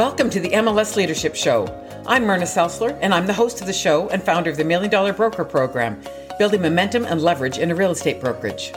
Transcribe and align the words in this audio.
Welcome 0.00 0.30
to 0.30 0.40
the 0.40 0.52
MLS 0.52 0.96
Leadership 0.96 1.34
Show. 1.34 1.66
I'm 2.06 2.24
Myrna 2.24 2.46
Selsler, 2.46 2.98
and 3.02 3.12
I'm 3.12 3.26
the 3.26 3.34
host 3.34 3.60
of 3.60 3.66
the 3.66 3.72
show 3.74 4.08
and 4.08 4.22
founder 4.22 4.48
of 4.48 4.56
the 4.56 4.64
Million 4.64 4.90
Dollar 4.90 5.12
Broker 5.12 5.44
Program, 5.44 6.00
building 6.38 6.62
momentum 6.62 7.04
and 7.04 7.20
leverage 7.20 7.58
in 7.58 7.70
a 7.70 7.74
real 7.74 7.90
estate 7.90 8.18
brokerage. 8.18 8.72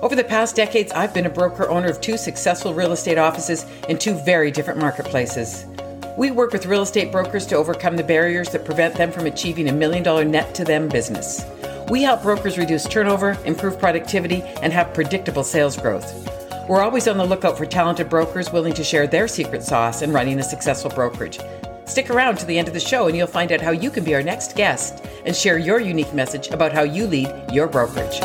Over 0.00 0.14
the 0.14 0.22
past 0.22 0.54
decades, 0.54 0.92
I've 0.92 1.12
been 1.12 1.26
a 1.26 1.28
broker 1.28 1.68
owner 1.68 1.88
of 1.88 2.00
two 2.00 2.16
successful 2.16 2.72
real 2.72 2.92
estate 2.92 3.18
offices 3.18 3.66
in 3.88 3.98
two 3.98 4.14
very 4.20 4.52
different 4.52 4.78
marketplaces. 4.78 5.66
We 6.16 6.30
work 6.30 6.52
with 6.52 6.66
real 6.66 6.82
estate 6.82 7.10
brokers 7.10 7.46
to 7.46 7.56
overcome 7.56 7.96
the 7.96 8.04
barriers 8.04 8.50
that 8.50 8.64
prevent 8.64 8.94
them 8.94 9.10
from 9.10 9.26
achieving 9.26 9.68
a 9.68 9.72
million 9.72 10.04
dollar 10.04 10.24
net 10.24 10.54
to 10.54 10.64
them 10.64 10.88
business. 10.88 11.44
We 11.88 12.04
help 12.04 12.22
brokers 12.22 12.58
reduce 12.58 12.86
turnover, 12.86 13.36
improve 13.44 13.76
productivity, 13.76 14.42
and 14.62 14.72
have 14.72 14.94
predictable 14.94 15.42
sales 15.42 15.76
growth. 15.76 16.39
We're 16.70 16.82
always 16.82 17.08
on 17.08 17.18
the 17.18 17.24
lookout 17.24 17.58
for 17.58 17.66
talented 17.66 18.08
brokers 18.08 18.52
willing 18.52 18.74
to 18.74 18.84
share 18.84 19.08
their 19.08 19.26
secret 19.26 19.64
sauce 19.64 20.02
in 20.02 20.12
running 20.12 20.38
a 20.38 20.42
successful 20.44 20.88
brokerage. 20.88 21.40
Stick 21.84 22.10
around 22.10 22.38
to 22.38 22.46
the 22.46 22.56
end 22.56 22.68
of 22.68 22.74
the 22.74 22.78
show 22.78 23.08
and 23.08 23.16
you'll 23.16 23.26
find 23.26 23.50
out 23.50 23.60
how 23.60 23.72
you 23.72 23.90
can 23.90 24.04
be 24.04 24.14
our 24.14 24.22
next 24.22 24.54
guest 24.54 25.04
and 25.26 25.34
share 25.34 25.58
your 25.58 25.80
unique 25.80 26.14
message 26.14 26.46
about 26.50 26.72
how 26.72 26.84
you 26.84 27.08
lead 27.08 27.28
your 27.52 27.66
brokerage. 27.66 28.20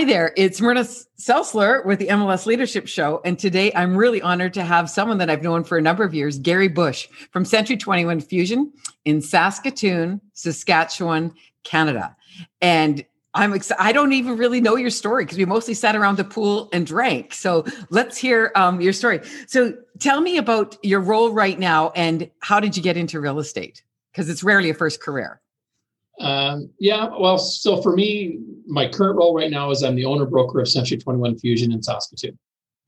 Hi 0.00 0.06
there, 0.06 0.32
it's 0.34 0.62
Myrna 0.62 0.80
Selsler 0.80 1.84
with 1.84 1.98
the 1.98 2.06
MLS 2.06 2.46
Leadership 2.46 2.88
Show. 2.88 3.20
And 3.22 3.38
today 3.38 3.70
I'm 3.74 3.94
really 3.94 4.22
honored 4.22 4.54
to 4.54 4.64
have 4.64 4.88
someone 4.88 5.18
that 5.18 5.28
I've 5.28 5.42
known 5.42 5.62
for 5.62 5.76
a 5.76 5.82
number 5.82 6.04
of 6.04 6.14
years, 6.14 6.38
Gary 6.38 6.68
Bush 6.68 7.06
from 7.32 7.44
Century 7.44 7.76
21 7.76 8.22
Fusion 8.22 8.72
in 9.04 9.20
Saskatoon, 9.20 10.22
Saskatchewan, 10.32 11.34
Canada. 11.64 12.16
And 12.62 13.04
I'm 13.34 13.52
excited. 13.52 13.82
I 13.82 13.92
don't 13.92 14.14
even 14.14 14.38
really 14.38 14.62
know 14.62 14.74
your 14.74 14.88
story 14.88 15.26
because 15.26 15.36
we 15.36 15.44
mostly 15.44 15.74
sat 15.74 15.94
around 15.94 16.16
the 16.16 16.24
pool 16.24 16.70
and 16.72 16.86
drank. 16.86 17.34
So 17.34 17.66
let's 17.90 18.16
hear 18.16 18.52
um, 18.54 18.80
your 18.80 18.94
story. 18.94 19.20
So 19.48 19.74
tell 19.98 20.22
me 20.22 20.38
about 20.38 20.78
your 20.82 21.00
role 21.00 21.30
right 21.30 21.58
now 21.58 21.90
and 21.90 22.30
how 22.40 22.58
did 22.58 22.74
you 22.74 22.82
get 22.82 22.96
into 22.96 23.20
real 23.20 23.38
estate? 23.38 23.82
Because 24.12 24.30
it's 24.30 24.42
rarely 24.42 24.70
a 24.70 24.74
first 24.74 25.02
career. 25.02 25.42
Um, 26.20 26.70
yeah, 26.78 27.08
well, 27.18 27.38
so 27.38 27.80
for 27.80 27.94
me, 27.94 28.38
my 28.66 28.88
current 28.88 29.16
role 29.16 29.34
right 29.34 29.50
now 29.50 29.70
is 29.70 29.82
I'm 29.82 29.94
the 29.94 30.04
owner 30.04 30.26
broker 30.26 30.60
of 30.60 30.68
Century 30.68 30.98
21 30.98 31.38
Fusion 31.38 31.72
in 31.72 31.82
Saskatoon. 31.82 32.38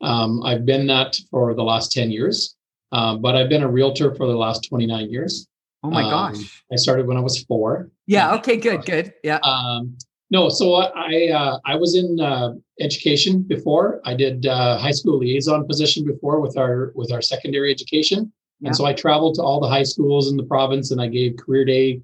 Um, 0.02 0.42
I've 0.44 0.66
been 0.66 0.86
that 0.88 1.16
for 1.30 1.54
the 1.54 1.62
last 1.62 1.92
10 1.92 2.10
years, 2.10 2.56
uh, 2.92 3.16
but 3.16 3.34
I've 3.34 3.48
been 3.48 3.62
a 3.62 3.68
realtor 3.68 4.14
for 4.14 4.26
the 4.26 4.36
last 4.36 4.68
29 4.68 5.10
years. 5.10 5.48
Oh 5.82 5.90
my 5.90 6.04
um, 6.04 6.10
gosh. 6.10 6.62
I 6.70 6.76
started 6.76 7.06
when 7.06 7.16
I 7.16 7.20
was 7.20 7.42
four. 7.44 7.90
Yeah. 8.06 8.34
Okay. 8.34 8.56
Good. 8.56 8.84
Good. 8.84 9.14
Yeah. 9.24 9.38
Um, 9.38 9.96
no, 10.30 10.48
so 10.48 10.76
I 10.76 11.28
uh, 11.28 11.58
I 11.66 11.76
was 11.76 11.94
in 11.94 12.18
uh, 12.18 12.54
education 12.80 13.42
before. 13.42 14.00
I 14.06 14.14
did 14.14 14.46
uh, 14.46 14.78
high 14.78 14.92
school 14.92 15.18
liaison 15.18 15.66
position 15.66 16.06
before 16.06 16.40
with 16.40 16.56
our 16.56 16.92
with 16.94 17.12
our 17.12 17.20
secondary 17.20 17.70
education, 17.70 18.32
yeah. 18.60 18.68
and 18.68 18.76
so 18.76 18.86
I 18.86 18.94
traveled 18.94 19.34
to 19.34 19.42
all 19.42 19.60
the 19.60 19.68
high 19.68 19.82
schools 19.82 20.30
in 20.30 20.38
the 20.38 20.44
province, 20.44 20.90
and 20.90 21.02
I 21.02 21.08
gave 21.08 21.36
career 21.36 21.66
day 21.66 22.00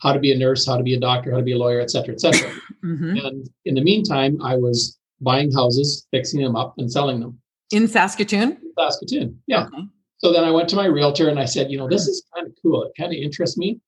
how 0.00 0.12
to 0.12 0.18
be 0.18 0.32
a 0.32 0.36
nurse, 0.36 0.66
how 0.66 0.76
to 0.76 0.82
be 0.82 0.94
a 0.94 1.00
doctor, 1.00 1.30
how 1.30 1.36
to 1.36 1.42
be 1.42 1.52
a 1.52 1.58
lawyer, 1.58 1.80
et 1.80 1.90
cetera, 1.90 2.14
et 2.14 2.20
cetera. 2.20 2.50
mm-hmm. 2.84 3.16
And 3.24 3.48
in 3.64 3.74
the 3.74 3.82
meantime, 3.82 4.40
I 4.42 4.56
was 4.56 4.98
buying 5.20 5.52
houses, 5.52 6.06
fixing 6.10 6.42
them 6.42 6.56
up, 6.56 6.74
and 6.78 6.90
selling 6.90 7.20
them. 7.20 7.38
In 7.70 7.86
Saskatoon? 7.86 8.58
Saskatoon, 8.78 9.38
yeah. 9.46 9.66
Okay. 9.66 9.84
So 10.18 10.32
then 10.32 10.44
I 10.44 10.50
went 10.50 10.68
to 10.70 10.76
my 10.76 10.86
realtor 10.86 11.28
and 11.28 11.38
I 11.38 11.44
said, 11.44 11.70
you 11.70 11.78
know, 11.78 11.88
this 11.88 12.06
is 12.06 12.22
kind 12.34 12.46
of 12.46 12.52
cool. 12.60 12.82
It 12.82 12.92
kind 12.98 13.12
of 13.12 13.18
interests 13.18 13.56
me. 13.56 13.80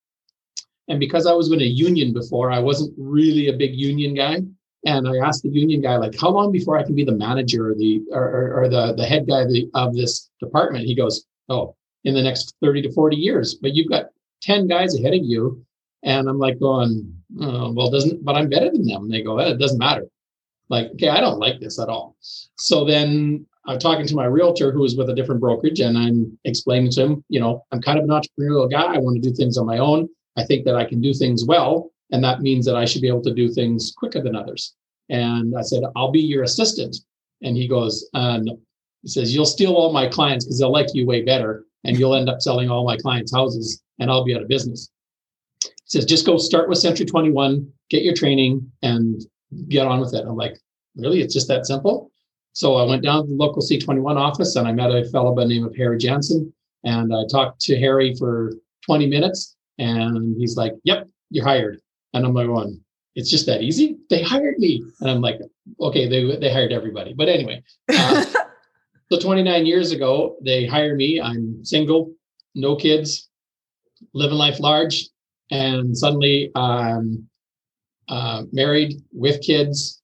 And 0.89 0.99
because 0.99 1.27
I 1.27 1.33
was 1.33 1.51
in 1.53 1.61
a 1.61 1.65
union 1.65 2.13
before, 2.13 2.51
I 2.51 2.59
wasn't 2.59 2.95
really 2.97 3.49
a 3.49 3.53
big 3.53 3.75
union 3.75 4.15
guy. 4.15 4.41
And 4.85 5.07
I 5.07 5.19
asked 5.19 5.43
the 5.43 5.51
union 5.51 5.81
guy, 5.81 5.97
like, 5.97 6.19
how 6.19 6.31
long 6.31 6.51
before 6.51 6.77
I 6.77 6.83
can 6.83 6.95
be 6.95 7.05
the 7.05 7.13
manager 7.13 7.71
or 7.71 7.75
the 7.75 8.03
or, 8.11 8.22
or, 8.22 8.62
or 8.62 8.69
the, 8.69 8.95
the 8.95 9.05
head 9.05 9.28
guy 9.28 9.43
of, 9.43 9.49
the, 9.49 9.71
of 9.75 9.95
this 9.95 10.31
department? 10.41 10.87
He 10.87 10.95
goes, 10.95 11.25
oh, 11.49 11.77
in 12.05 12.15
the 12.15 12.22
next 12.22 12.55
30 12.62 12.83
to 12.83 12.93
40 12.93 13.17
years. 13.17 13.55
But 13.55 13.75
you've 13.75 13.91
got 13.91 14.06
10 14.43 14.67
guys 14.67 14.99
ahead 14.99 15.15
of 15.15 15.21
you 15.22 15.65
and 16.03 16.29
I'm 16.29 16.39
like 16.39 16.59
going, 16.59 17.15
oh, 17.41 17.73
well, 17.73 17.91
doesn't, 17.91 18.25
but 18.25 18.35
I'm 18.35 18.49
better 18.49 18.71
than 18.71 18.87
them. 18.87 19.05
And 19.05 19.13
they 19.13 19.23
go, 19.23 19.39
eh, 19.39 19.51
it 19.51 19.59
doesn't 19.59 19.79
matter. 19.79 20.07
Like, 20.69 20.91
okay, 20.95 21.09
I 21.09 21.21
don't 21.21 21.39
like 21.39 21.61
this 21.61 21.79
at 21.79 21.89
all. 21.89 22.17
So 22.57 22.85
then 22.85 23.47
I'm 23.67 23.79
talking 23.79 24.07
to 24.07 24.15
my 24.15 24.25
realtor 24.25 24.73
who 24.73 24.81
was 24.81 24.97
with 24.97 25.11
a 25.11 25.15
different 25.15 25.41
brokerage 25.41 25.81
and 25.81 25.97
I'm 25.97 26.39
explaining 26.45 26.91
to 26.93 27.03
him, 27.03 27.25
you 27.29 27.41
know, 27.41 27.65
I'm 27.73 27.81
kind 27.81 27.99
of 27.99 28.05
an 28.05 28.11
entrepreneurial 28.11 28.71
guy. 28.71 28.95
I 28.95 28.99
want 28.99 29.23
to 29.23 29.29
do 29.29 29.35
things 29.35 29.59
on 29.59 29.67
my 29.67 29.79
own. 29.79 30.09
I 30.37 30.45
think 30.45 30.65
that 30.65 30.75
I 30.75 30.85
can 30.85 31.01
do 31.01 31.13
things 31.13 31.45
well. 31.45 31.91
And 32.11 32.23
that 32.25 32.41
means 32.41 32.67
that 32.67 32.77
I 32.77 32.84
should 32.84 33.03
be 33.03 33.09
able 33.09 33.23
to 33.23 33.34
do 33.34 33.49
things 33.49 33.93
quicker 33.97 34.21
than 34.21 34.37
others. 34.37 34.75
And 35.09 35.57
I 35.57 35.63
said, 35.63 35.83
I'll 35.95 36.11
be 36.11 36.21
your 36.21 36.43
assistant. 36.43 36.97
And 37.43 37.57
he 37.57 37.69
goes, 37.69 38.09
uh, 38.15 38.39
no. 38.39 38.59
He 39.03 39.09
says, 39.09 39.34
You'll 39.34 39.47
steal 39.47 39.75
all 39.75 39.93
my 39.93 40.07
clients 40.07 40.45
because 40.45 40.61
they'll 40.61 40.71
like 40.71 40.95
you 40.95 41.07
way 41.07 41.23
better. 41.23 41.65
And 41.84 41.99
you'll 41.99 42.15
end 42.15 42.29
up 42.29 42.41
selling 42.41 42.71
all 42.71 42.84
my 42.84 42.97
clients' 42.97 43.34
houses 43.34 43.83
and 43.99 44.11
I'll 44.11 44.25
be 44.25 44.34
out 44.34 44.43
of 44.43 44.49
business 44.49 44.91
says 45.92 46.06
just 46.06 46.25
go 46.25 46.38
start 46.38 46.70
with 46.70 46.78
Century 46.78 47.04
21, 47.04 47.70
get 47.91 48.03
your 48.03 48.14
training, 48.14 48.72
and 48.82 49.20
get 49.69 49.86
on 49.86 50.00
with 50.00 50.14
it. 50.14 50.25
I'm 50.26 50.36
like, 50.36 50.56
really? 50.97 51.20
It's 51.20 51.34
just 51.34 51.48
that 51.48 51.66
simple? 51.66 52.10
So 52.54 52.76
I 52.76 52.84
went 52.84 53.03
down 53.03 53.25
to 53.25 53.28
the 53.28 53.34
local 53.34 53.62
C21 53.62 54.16
office 54.16 54.56
and 54.56 54.66
I 54.66 54.72
met 54.72 54.91
a 54.91 55.04
fellow 55.10 55.34
by 55.34 55.42
the 55.42 55.48
name 55.48 55.64
of 55.64 55.76
Harry 55.76 55.98
Jansen. 55.98 56.50
And 56.84 57.14
I 57.14 57.25
talked 57.30 57.60
to 57.62 57.78
Harry 57.78 58.14
for 58.14 58.54
20 58.86 59.06
minutes 59.06 59.56
and 59.78 60.34
he's 60.38 60.56
like, 60.56 60.72
Yep, 60.84 61.08
you're 61.28 61.44
hired. 61.44 61.78
And 62.14 62.24
I'm 62.24 62.34
like, 62.34 62.48
one, 62.48 62.80
it's 63.14 63.30
just 63.30 63.44
that 63.47 63.60
easy. 63.60 63.98
They 64.09 64.22
hired 64.22 64.59
me. 64.59 64.82
And 65.00 65.10
I'm 65.10 65.20
like, 65.20 65.41
okay, 65.80 66.09
they, 66.09 66.36
they 66.36 66.50
hired 66.50 66.72
everybody. 66.72 67.12
But 67.12 67.28
anyway, 67.28 67.62
uh, 67.92 68.24
so 69.12 69.19
29 69.19 69.66
years 69.66 69.92
ago, 69.92 70.36
they 70.42 70.66
hired 70.66 70.97
me. 70.97 71.20
I'm 71.20 71.62
single, 71.64 72.14
no 72.54 72.76
kids, 72.76 73.28
living 74.14 74.38
life 74.38 74.59
large, 74.59 75.09
and 75.53 75.97
suddenly 75.97 76.51
I'm 76.57 77.29
uh, 78.09 78.45
married 78.53 79.03
with 79.13 79.43
kids, 79.43 80.03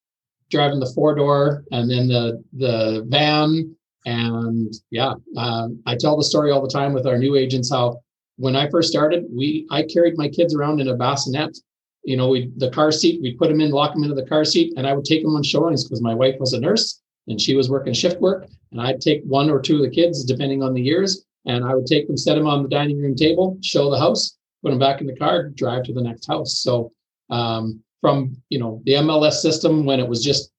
driving 0.51 0.79
the 0.79 0.93
four 0.95 1.15
door, 1.15 1.65
and 1.73 1.91
then 1.91 2.07
the 2.07 2.45
the 2.53 3.05
van. 3.09 3.75
And 4.07 4.73
yeah, 4.91 5.15
um, 5.37 5.83
I 5.87 5.97
tell 5.97 6.17
the 6.17 6.23
story 6.23 6.53
all 6.53 6.63
the 6.63 6.73
time 6.73 6.93
with 6.93 7.07
our 7.07 7.19
new 7.19 7.35
agents 7.35 7.71
how 7.71 8.01
when 8.37 8.55
I 8.55 8.71
first 8.71 8.91
started, 8.91 9.25
we 9.31 9.67
I 9.71 9.83
carried 9.83 10.17
my 10.17 10.29
kids 10.29 10.55
around 10.55 10.81
in 10.81 10.89
a 10.89 10.97
bassinet. 10.97 11.59
You 12.05 12.17
know, 12.17 12.29
we 12.29 12.53
the 12.57 12.71
car 12.71 12.93
seat, 12.93 13.21
we'd 13.21 13.39
put 13.39 13.49
them 13.49 13.61
in, 13.61 13.71
lock 13.71 13.95
them 13.95 14.05
into 14.05 14.15
the 14.15 14.27
car 14.29 14.45
seat, 14.45 14.75
and 14.77 14.87
I 14.87 14.93
would 14.93 15.05
take 15.05 15.23
them 15.23 15.35
on 15.35 15.43
showings 15.43 15.83
because 15.83 16.03
my 16.03 16.15
wife 16.15 16.37
was 16.39 16.53
a 16.53 16.61
nurse 16.61 17.03
and 17.27 17.41
she 17.41 17.55
was 17.55 17.69
working 17.69 17.93
shift 17.93 18.21
work, 18.21 18.47
and 18.73 18.81
I'd 18.81 19.01
take 19.01 19.23
one 19.25 19.51
or 19.51 19.61
two 19.61 19.77
of 19.77 19.83
the 19.83 19.91
kids 19.91 20.25
depending 20.25 20.63
on 20.63 20.73
the 20.73 20.81
years, 20.81 21.27
and 21.45 21.65
I 21.65 21.75
would 21.75 21.87
take 21.87 22.07
them, 22.07 22.17
set 22.17 22.37
them 22.37 22.47
on 22.47 22.63
the 22.63 22.71
dining 22.71 22.99
room 22.99 23.15
table, 23.15 23.59
show 23.61 23.91
the 23.91 23.99
house, 23.99 24.38
put 24.63 24.71
them 24.71 24.79
back 24.79 25.01
in 25.01 25.07
the 25.07 25.17
car, 25.17 25.49
drive 25.51 25.85
to 25.85 25.93
the 25.93 26.03
next 26.03 26.27
house. 26.27 26.59
So 26.59 26.93
um, 27.31 27.83
from 28.01 28.37
you 28.49 28.59
know 28.59 28.81
the 28.85 28.93
MLS 28.93 29.35
system 29.35 29.85
when 29.85 30.01
it 30.01 30.09
was 30.09 30.23
just 30.23 30.51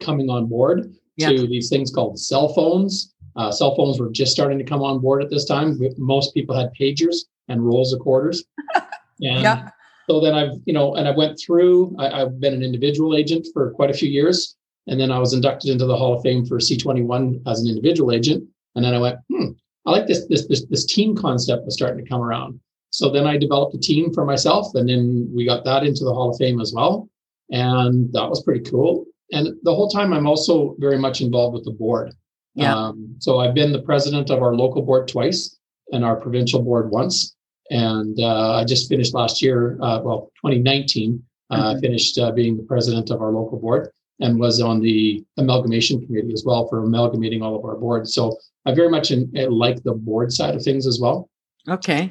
coming 0.00 0.28
on 0.28 0.46
board 0.46 0.92
yeah. 1.16 1.30
to 1.30 1.46
these 1.46 1.68
things 1.68 1.90
called 1.90 2.18
cell 2.18 2.52
phones. 2.54 3.14
Uh, 3.36 3.52
cell 3.52 3.76
phones 3.76 4.00
were 4.00 4.10
just 4.10 4.32
starting 4.32 4.58
to 4.58 4.64
come 4.64 4.82
on 4.82 4.98
board 4.98 5.22
at 5.22 5.30
this 5.30 5.44
time. 5.44 5.78
Most 5.96 6.34
people 6.34 6.56
had 6.56 6.72
pagers 6.78 7.16
and 7.48 7.64
rolls 7.64 7.92
of 7.92 8.00
quarters. 8.00 8.44
And 9.20 9.42
yeah. 9.42 9.70
so 10.08 10.20
then 10.20 10.34
I've, 10.34 10.52
you 10.64 10.72
know, 10.72 10.94
and 10.94 11.08
I 11.08 11.10
went 11.10 11.40
through, 11.44 11.96
I, 11.98 12.20
have 12.20 12.40
been 12.40 12.54
an 12.54 12.62
individual 12.62 13.16
agent 13.16 13.48
for 13.52 13.72
quite 13.72 13.90
a 13.90 13.94
few 13.94 14.08
years. 14.08 14.56
And 14.86 14.98
then 14.98 15.10
I 15.10 15.18
was 15.18 15.34
inducted 15.34 15.70
into 15.70 15.86
the 15.86 15.96
Hall 15.96 16.14
of 16.14 16.22
Fame 16.22 16.46
for 16.46 16.58
C21 16.58 17.42
as 17.46 17.60
an 17.60 17.68
individual 17.68 18.12
agent. 18.12 18.48
And 18.74 18.84
then 18.84 18.94
I 18.94 18.98
went, 18.98 19.18
hmm, 19.28 19.50
I 19.86 19.90
like 19.90 20.06
this, 20.06 20.26
this, 20.28 20.46
this, 20.46 20.64
this 20.66 20.86
team 20.86 21.16
concept 21.16 21.64
was 21.64 21.74
starting 21.74 22.02
to 22.02 22.08
come 22.08 22.20
around. 22.20 22.60
So 22.98 23.08
then 23.08 23.28
I 23.28 23.36
developed 23.36 23.76
a 23.76 23.78
team 23.78 24.12
for 24.12 24.24
myself, 24.24 24.74
and 24.74 24.88
then 24.88 25.30
we 25.32 25.46
got 25.46 25.64
that 25.64 25.84
into 25.84 26.02
the 26.02 26.12
Hall 26.12 26.30
of 26.30 26.36
Fame 26.36 26.60
as 26.60 26.72
well. 26.74 27.08
And 27.48 28.12
that 28.12 28.28
was 28.28 28.42
pretty 28.42 28.68
cool. 28.68 29.04
And 29.30 29.56
the 29.62 29.72
whole 29.72 29.88
time, 29.88 30.12
I'm 30.12 30.26
also 30.26 30.74
very 30.80 30.98
much 30.98 31.20
involved 31.20 31.54
with 31.54 31.64
the 31.64 31.70
board. 31.70 32.12
Yeah. 32.56 32.74
Um, 32.74 33.14
so 33.20 33.38
I've 33.38 33.54
been 33.54 33.70
the 33.70 33.82
president 33.82 34.30
of 34.30 34.42
our 34.42 34.52
local 34.52 34.82
board 34.82 35.06
twice 35.06 35.58
and 35.92 36.04
our 36.04 36.16
provincial 36.16 36.60
board 36.60 36.90
once. 36.90 37.36
And 37.70 38.18
uh, 38.18 38.56
I 38.56 38.64
just 38.64 38.88
finished 38.88 39.14
last 39.14 39.40
year, 39.42 39.78
uh, 39.80 40.00
well, 40.02 40.32
2019, 40.44 41.22
uh, 41.50 41.56
mm-hmm. 41.56 41.78
finished 41.78 42.18
uh, 42.18 42.32
being 42.32 42.56
the 42.56 42.64
president 42.64 43.10
of 43.10 43.22
our 43.22 43.30
local 43.30 43.60
board 43.60 43.92
and 44.18 44.40
was 44.40 44.60
on 44.60 44.80
the 44.80 45.24
amalgamation 45.36 46.04
committee 46.04 46.32
as 46.32 46.42
well 46.44 46.66
for 46.66 46.82
amalgamating 46.82 47.42
all 47.42 47.54
of 47.54 47.64
our 47.64 47.76
boards. 47.76 48.12
So 48.12 48.36
I 48.66 48.74
very 48.74 48.90
much 48.90 49.12
in, 49.12 49.30
like 49.50 49.84
the 49.84 49.92
board 49.92 50.32
side 50.32 50.56
of 50.56 50.64
things 50.64 50.84
as 50.84 50.98
well. 51.00 51.30
Okay 51.68 52.10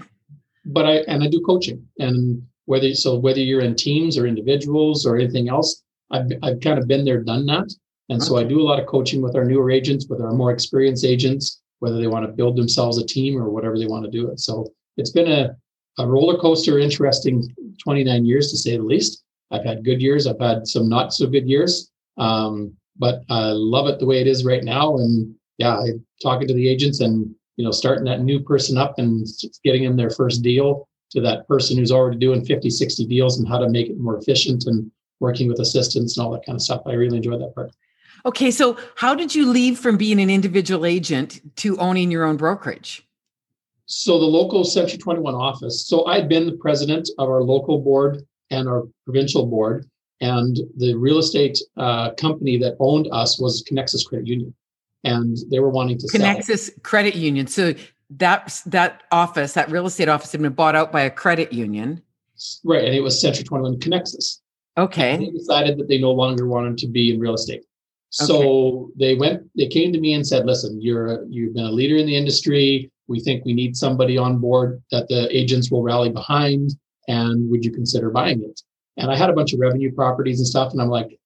but 0.67 0.85
I 0.85 0.95
and 1.07 1.23
I 1.23 1.27
do 1.27 1.41
coaching, 1.41 1.85
and 1.99 2.41
whether 2.65 2.93
so 2.93 3.17
whether 3.17 3.39
you're 3.39 3.61
in 3.61 3.75
teams 3.75 4.17
or 4.17 4.27
individuals 4.27 5.05
or 5.05 5.15
anything 5.15 5.49
else, 5.49 5.83
I've 6.11 6.31
I've 6.43 6.59
kind 6.61 6.79
of 6.79 6.87
been 6.87 7.05
there, 7.05 7.23
done 7.23 7.45
that, 7.47 7.73
and 8.09 8.21
so 8.21 8.37
I 8.37 8.43
do 8.43 8.59
a 8.59 8.67
lot 8.69 8.79
of 8.79 8.87
coaching 8.87 9.21
with 9.21 9.35
our 9.35 9.45
newer 9.45 9.71
agents, 9.71 10.07
with 10.09 10.21
our 10.21 10.33
more 10.33 10.51
experienced 10.51 11.05
agents, 11.05 11.61
whether 11.79 11.99
they 11.99 12.07
want 12.07 12.25
to 12.25 12.31
build 12.31 12.57
themselves 12.57 12.97
a 12.97 13.05
team 13.05 13.37
or 13.37 13.49
whatever 13.49 13.77
they 13.77 13.87
want 13.87 14.05
to 14.05 14.11
do 14.11 14.29
it. 14.29 14.39
So 14.39 14.71
it's 14.97 15.11
been 15.11 15.31
a 15.31 15.55
a 15.99 16.07
roller 16.07 16.37
coaster, 16.37 16.77
interesting 16.79 17.43
29 17.83 18.25
years 18.25 18.51
to 18.51 18.57
say 18.57 18.77
the 18.77 18.83
least. 18.83 19.23
I've 19.51 19.65
had 19.65 19.83
good 19.83 20.01
years. 20.01 20.27
I've 20.27 20.39
had 20.39 20.67
some 20.67 20.87
not 20.89 21.13
so 21.13 21.27
good 21.27 21.47
years. 21.47 21.89
Um, 22.17 22.73
but 22.99 23.23
I 23.29 23.51
love 23.51 23.87
it 23.87 23.99
the 23.99 24.05
way 24.05 24.21
it 24.21 24.27
is 24.27 24.43
right 24.43 24.63
now. 24.63 24.97
And 24.97 25.35
yeah, 25.57 25.77
I 25.77 25.89
talking 26.21 26.47
to 26.47 26.53
the 26.53 26.67
agents 26.67 26.99
and 26.99 27.33
you 27.57 27.65
know 27.65 27.71
starting 27.71 28.05
that 28.05 28.21
new 28.21 28.39
person 28.39 28.77
up 28.77 28.97
and 28.97 29.27
getting 29.63 29.83
them 29.83 29.97
their 29.97 30.09
first 30.09 30.41
deal 30.41 30.87
to 31.09 31.21
that 31.21 31.47
person 31.47 31.77
who's 31.77 31.91
already 31.91 32.17
doing 32.17 32.43
50, 32.45 32.69
60 32.69 33.05
deals 33.05 33.39
and 33.39 33.47
how 33.47 33.57
to 33.57 33.69
make 33.69 33.89
it 33.89 33.97
more 33.97 34.17
efficient 34.17 34.65
and 34.65 34.91
working 35.19 35.47
with 35.47 35.59
assistants 35.59 36.17
and 36.17 36.25
all 36.25 36.31
that 36.31 36.45
kind 36.45 36.57
of 36.57 36.61
stuff. 36.61 36.81
I 36.85 36.93
really 36.93 37.17
enjoy 37.17 37.37
that 37.37 37.55
part. 37.55 37.71
Okay, 38.25 38.51
so 38.51 38.77
how 38.95 39.15
did 39.15 39.33
you 39.33 39.49
leave 39.49 39.79
from 39.79 39.97
being 39.97 40.19
an 40.19 40.29
individual 40.29 40.85
agent 40.85 41.39
to 41.57 41.77
owning 41.77 42.11
your 42.11 42.25
own 42.25 42.35
brokerage? 42.35 43.07
So 43.85 44.19
the 44.19 44.25
local 44.25 44.65
Century 44.65 44.97
21 44.97 45.33
office. 45.33 45.87
So 45.87 46.05
I'd 46.07 46.27
been 46.27 46.45
the 46.45 46.57
president 46.57 47.09
of 47.17 47.29
our 47.29 47.41
local 47.41 47.79
board 47.79 48.23
and 48.49 48.67
our 48.67 48.83
provincial 49.05 49.45
board, 49.45 49.89
and 50.19 50.57
the 50.77 50.93
real 50.95 51.19
estate 51.19 51.57
uh, 51.77 52.11
company 52.15 52.57
that 52.57 52.75
owned 52.79 53.07
us 53.11 53.39
was 53.39 53.63
Conexus 53.63 54.05
Credit 54.05 54.27
Union, 54.27 54.53
and 55.07 55.37
they 55.49 55.59
were 55.59 55.69
wanting 55.69 55.97
to 55.97 56.07
Conexus 56.07 56.59
sell. 56.59 56.75
Credit 56.83 57.15
Union. 57.15 57.47
So 57.47 57.73
that 58.11 58.61
that 58.65 59.03
office, 59.11 59.53
that 59.53 59.69
real 59.69 59.85
estate 59.85 60.09
office, 60.09 60.31
had 60.31 60.41
been 60.41 60.53
bought 60.53 60.75
out 60.75 60.91
by 60.91 61.01
a 61.01 61.09
credit 61.09 61.51
union. 61.53 62.01
Right, 62.63 62.85
and 62.85 62.93
it 62.93 63.01
was 63.01 63.19
Century 63.19 63.43
21 63.43 63.79
Conexus. 63.79 64.39
Okay. 64.77 65.15
And 65.15 65.23
they 65.23 65.31
decided 65.31 65.77
that 65.79 65.87
they 65.87 65.97
no 65.97 66.11
longer 66.11 66.47
wanted 66.47 66.77
to 66.79 66.87
be 66.87 67.13
in 67.13 67.19
real 67.19 67.33
estate. 67.33 67.63
So 68.09 68.37
okay. 68.37 68.93
they 68.99 69.15
went, 69.15 69.49
they 69.57 69.67
came 69.67 69.91
to 69.91 69.99
me 69.99 70.13
and 70.13 70.25
said, 70.25 70.45
listen, 70.45 70.79
you're 70.81 71.25
you've 71.25 71.55
been 71.55 71.65
a 71.65 71.71
leader 71.71 71.97
in 71.97 72.05
the 72.05 72.15
industry. 72.15 72.91
We 73.07 73.19
think 73.19 73.43
we 73.43 73.53
need 73.53 73.75
somebody 73.75 74.17
on 74.17 74.37
board 74.37 74.81
that 74.91 75.07
the 75.07 75.35
agents 75.35 75.71
will 75.71 75.81
rally 75.81 76.09
behind. 76.09 76.71
And 77.07 77.49
would 77.49 77.65
you 77.65 77.71
consider 77.71 78.09
buying 78.09 78.43
it? 78.43 78.61
And 78.97 79.11
I 79.11 79.15
had 79.15 79.29
a 79.29 79.33
bunch 79.33 79.53
of 79.53 79.59
revenue 79.59 79.93
properties 79.93 80.39
and 80.39 80.47
stuff. 80.47 80.71
And 80.71 80.81
I'm 80.81 80.89
like, 80.89 81.17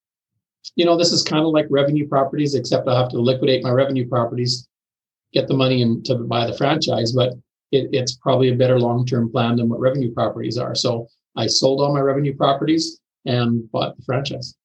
you 0.76 0.86
know, 0.86 0.98
this 0.98 1.12
is 1.12 1.24
kind 1.24 1.44
of 1.44 1.52
like 1.52 1.68
revenue 1.70 2.08
properties, 2.08 2.56
except 2.56 2.88
I 2.88 2.98
have 2.98 3.10
to 3.10 3.20
liquidate 3.20 3.64
my 3.64 3.72
revenue 3.72 4.08
properties, 4.08 4.68
get 5.34 5.48
the 5.48 5.54
money 5.54 5.82
and 5.82 6.04
to 6.06 6.16
buy 6.16 6.46
the 6.46 6.58
franchise. 6.58 7.12
But 7.12 7.34
it, 7.72 7.90
it's 7.94 8.16
probably 8.16 8.50
a 8.50 8.56
better 8.56 8.80
long 8.80 9.06
term 9.06 9.32
plan 9.32 9.56
than 9.56 9.70
what 9.70 9.80
revenue 9.80 10.14
properties 10.14 10.58
are. 10.58 10.76
So 10.76 11.08
I 11.36 11.48
sold 11.48 11.82
all 11.82 11.94
my 11.94 12.02
revenue 12.02 12.36
properties 12.36 13.00
and 13.26 13.70
bought 13.72 13.98
the 13.98 14.04
franchise. 14.04 14.56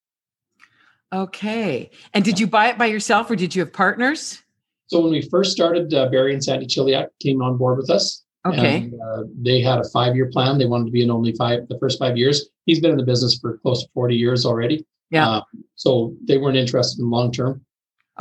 Okay. 1.12 1.90
And 2.14 2.24
did 2.24 2.40
you 2.40 2.46
buy 2.46 2.68
it 2.68 2.78
by 2.78 2.86
yourself 2.86 3.30
or 3.30 3.36
did 3.36 3.54
you 3.54 3.60
have 3.60 3.72
partners? 3.72 4.42
So 4.88 5.00
when 5.00 5.10
we 5.10 5.22
first 5.22 5.52
started, 5.52 5.92
uh, 5.94 6.08
Barry 6.08 6.32
and 6.32 6.42
Sandy 6.42 6.66
Chiliak 6.66 7.08
came 7.20 7.42
on 7.42 7.56
board 7.56 7.78
with 7.78 7.90
us. 7.90 8.24
Okay. 8.46 8.76
And, 8.76 8.94
uh, 9.00 9.24
they 9.40 9.60
had 9.60 9.80
a 9.80 9.84
five-year 9.92 10.30
plan. 10.32 10.58
They 10.58 10.66
wanted 10.66 10.86
to 10.86 10.90
be 10.92 11.02
in 11.02 11.10
only 11.10 11.32
five 11.32 11.66
the 11.68 11.78
first 11.78 11.98
five 11.98 12.16
years. 12.16 12.48
He's 12.64 12.80
been 12.80 12.92
in 12.92 12.96
the 12.96 13.04
business 13.04 13.38
for 13.38 13.58
close 13.58 13.82
to 13.82 13.88
forty 13.92 14.14
years 14.14 14.46
already. 14.46 14.86
Yeah. 15.10 15.28
Uh, 15.28 15.42
so 15.74 16.14
they 16.26 16.38
weren't 16.38 16.56
interested 16.56 17.00
in 17.00 17.10
long 17.10 17.32
term. 17.32 17.64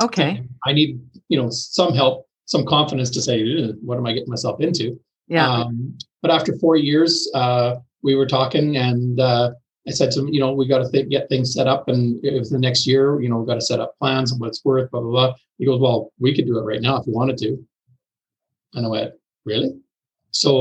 Okay. 0.00 0.36
And 0.36 0.48
I 0.66 0.72
need 0.72 1.00
you 1.28 1.40
know 1.40 1.50
some 1.50 1.94
help, 1.94 2.26
some 2.44 2.64
confidence 2.64 3.10
to 3.10 3.22
say 3.22 3.72
what 3.82 3.98
am 3.98 4.06
I 4.06 4.12
getting 4.12 4.30
myself 4.30 4.60
into. 4.60 4.98
Yeah. 5.28 5.48
Um, 5.48 5.96
but 6.22 6.30
after 6.30 6.56
four 6.58 6.76
years, 6.76 7.28
uh, 7.34 7.76
we 8.02 8.14
were 8.14 8.26
talking, 8.26 8.76
and 8.76 9.20
uh, 9.20 9.52
I 9.88 9.90
said 9.90 10.10
to 10.12 10.20
him, 10.20 10.28
you 10.28 10.40
know, 10.40 10.52
we 10.52 10.68
got 10.68 10.78
to 10.78 10.90
th- 10.90 11.08
get 11.08 11.28
things 11.28 11.52
set 11.52 11.66
up, 11.66 11.88
and 11.88 12.20
if 12.22 12.48
the 12.48 12.58
next 12.58 12.86
year, 12.86 13.20
you 13.20 13.28
know, 13.28 13.38
we've 13.38 13.46
got 13.46 13.54
to 13.54 13.60
set 13.60 13.80
up 13.80 13.94
plans 13.98 14.32
and 14.32 14.40
what 14.40 14.48
it's 14.48 14.64
worth, 14.64 14.90
blah 14.90 15.00
blah 15.00 15.10
blah. 15.10 15.34
He 15.58 15.66
goes, 15.66 15.80
well, 15.80 16.12
we 16.20 16.34
could 16.34 16.46
do 16.46 16.58
it 16.58 16.62
right 16.62 16.82
now 16.82 16.96
if 16.96 17.06
you 17.06 17.12
wanted 17.12 17.38
to. 17.38 17.58
And 18.74 18.86
I 18.86 18.88
went, 18.88 19.12
really? 19.44 19.80
So 20.30 20.54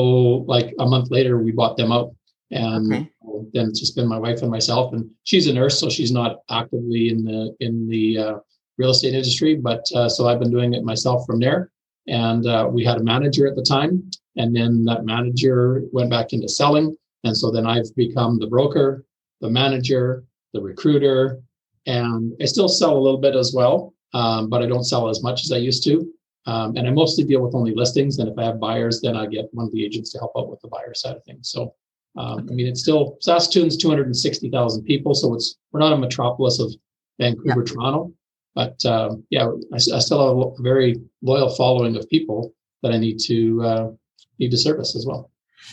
like 0.48 0.74
a 0.80 0.86
month 0.86 1.12
later, 1.12 1.38
we 1.38 1.52
bought 1.52 1.78
them 1.78 1.92
out, 1.92 2.16
and 2.52 2.94
okay. 2.94 3.10
Then 3.54 3.70
it's 3.70 3.80
just 3.80 3.96
been 3.96 4.08
my 4.08 4.20
wife 4.20 4.42
and 4.42 4.52
myself. 4.52 4.94
And 4.94 5.10
she's 5.24 5.48
a 5.48 5.54
nurse, 5.54 5.80
so 5.80 5.90
she's 5.90 6.12
not 6.12 6.38
actively 6.50 7.10
in 7.10 7.24
the 7.24 7.56
in 7.60 7.88
the 7.88 8.18
uh, 8.18 8.36
real 8.78 8.92
estate 8.92 9.14
industry, 9.14 9.56
but 9.56 9.84
uh, 9.96 10.10
so 10.10 10.28
I've 10.28 10.40
been 10.40 10.52
doing 10.52 10.74
it 10.74 10.84
myself 10.84 11.26
from 11.26 11.40
there. 11.40 11.72
And 12.08 12.46
uh, 12.46 12.70
we 12.72 12.86
had 12.86 12.98
a 12.98 13.04
manager 13.04 13.48
at 13.48 13.56
the 13.56 13.64
time, 13.64 14.10
and 14.36 14.56
then 14.56 14.86
that 14.86 15.06
manager 15.06 15.84
went 15.92 16.10
back 16.10 16.34
into 16.34 16.48
selling, 16.48 16.96
and 17.24 17.36
so 17.36 17.50
then 17.52 17.66
I've 17.66 17.94
become 17.96 18.38
the 18.38 18.48
broker 18.48 19.06
the 19.42 19.50
manager, 19.50 20.24
the 20.54 20.62
recruiter, 20.62 21.42
and 21.86 22.34
I 22.42 22.46
still 22.46 22.68
sell 22.68 22.98
a 22.98 23.00
little 23.00 23.20
bit 23.20 23.36
as 23.36 23.54
well, 23.54 23.94
um, 24.14 24.50
but 24.50 24.64
I 24.64 24.66
don't 24.66 24.84
sell 24.84 25.08
as 25.10 25.22
much 25.22 25.44
as 25.44 25.52
I 25.52 25.58
used 25.58 25.84
to. 25.86 26.12
Um, 26.48 26.76
and 26.78 26.88
I 26.88 26.92
mostly 26.92 27.24
deal 27.24 27.42
with 27.42 27.56
only 27.56 27.74
listings. 27.74 28.20
And 28.20 28.30
if 28.30 28.38
I 28.38 28.44
have 28.44 28.60
buyers, 28.60 29.02
then 29.02 29.16
I 29.16 29.26
get 29.26 29.50
one 29.52 29.66
of 29.66 29.72
the 29.72 29.84
agents 29.84 30.12
to 30.12 30.20
help 30.20 30.32
out 30.38 30.50
with 30.50 30.62
the 30.62 30.68
buyer 30.68 30.94
side 30.94 31.16
of 31.16 31.24
things. 31.24 31.50
So, 31.50 31.74
um, 32.18 32.48
I 32.50 32.54
mean, 32.54 32.68
it's 32.68 32.82
still 32.82 33.18
Saskatoon's 33.22 33.78
260,000 33.78 34.84
people, 34.84 35.14
so 35.14 35.34
it's 35.34 35.58
we're 35.72 35.82
not 35.82 35.94
a 35.94 35.98
metropolis 35.98 36.60
of 36.60 36.74
Vancouver, 37.20 37.64
yeah. 37.66 37.74
Toronto, 37.74 38.14
but 38.54 38.84
uh, 38.86 39.16
yeah, 39.30 39.50
I, 39.74 39.76
I, 39.76 40.00
still 40.00 40.44
have 40.44 40.60
a 40.60 40.64
very 40.64 40.96
loyal 41.22 41.54
following 41.56 41.96
of 41.98 42.10
people 42.10 42.54
that 42.84 42.94
I 42.94 42.98
need 42.98 43.20
to 43.26 43.64
uh, 43.64 43.92
need 44.40 44.52
to 44.52 44.58
service 44.58 44.96
as 44.96 45.06
well. 45.06 45.30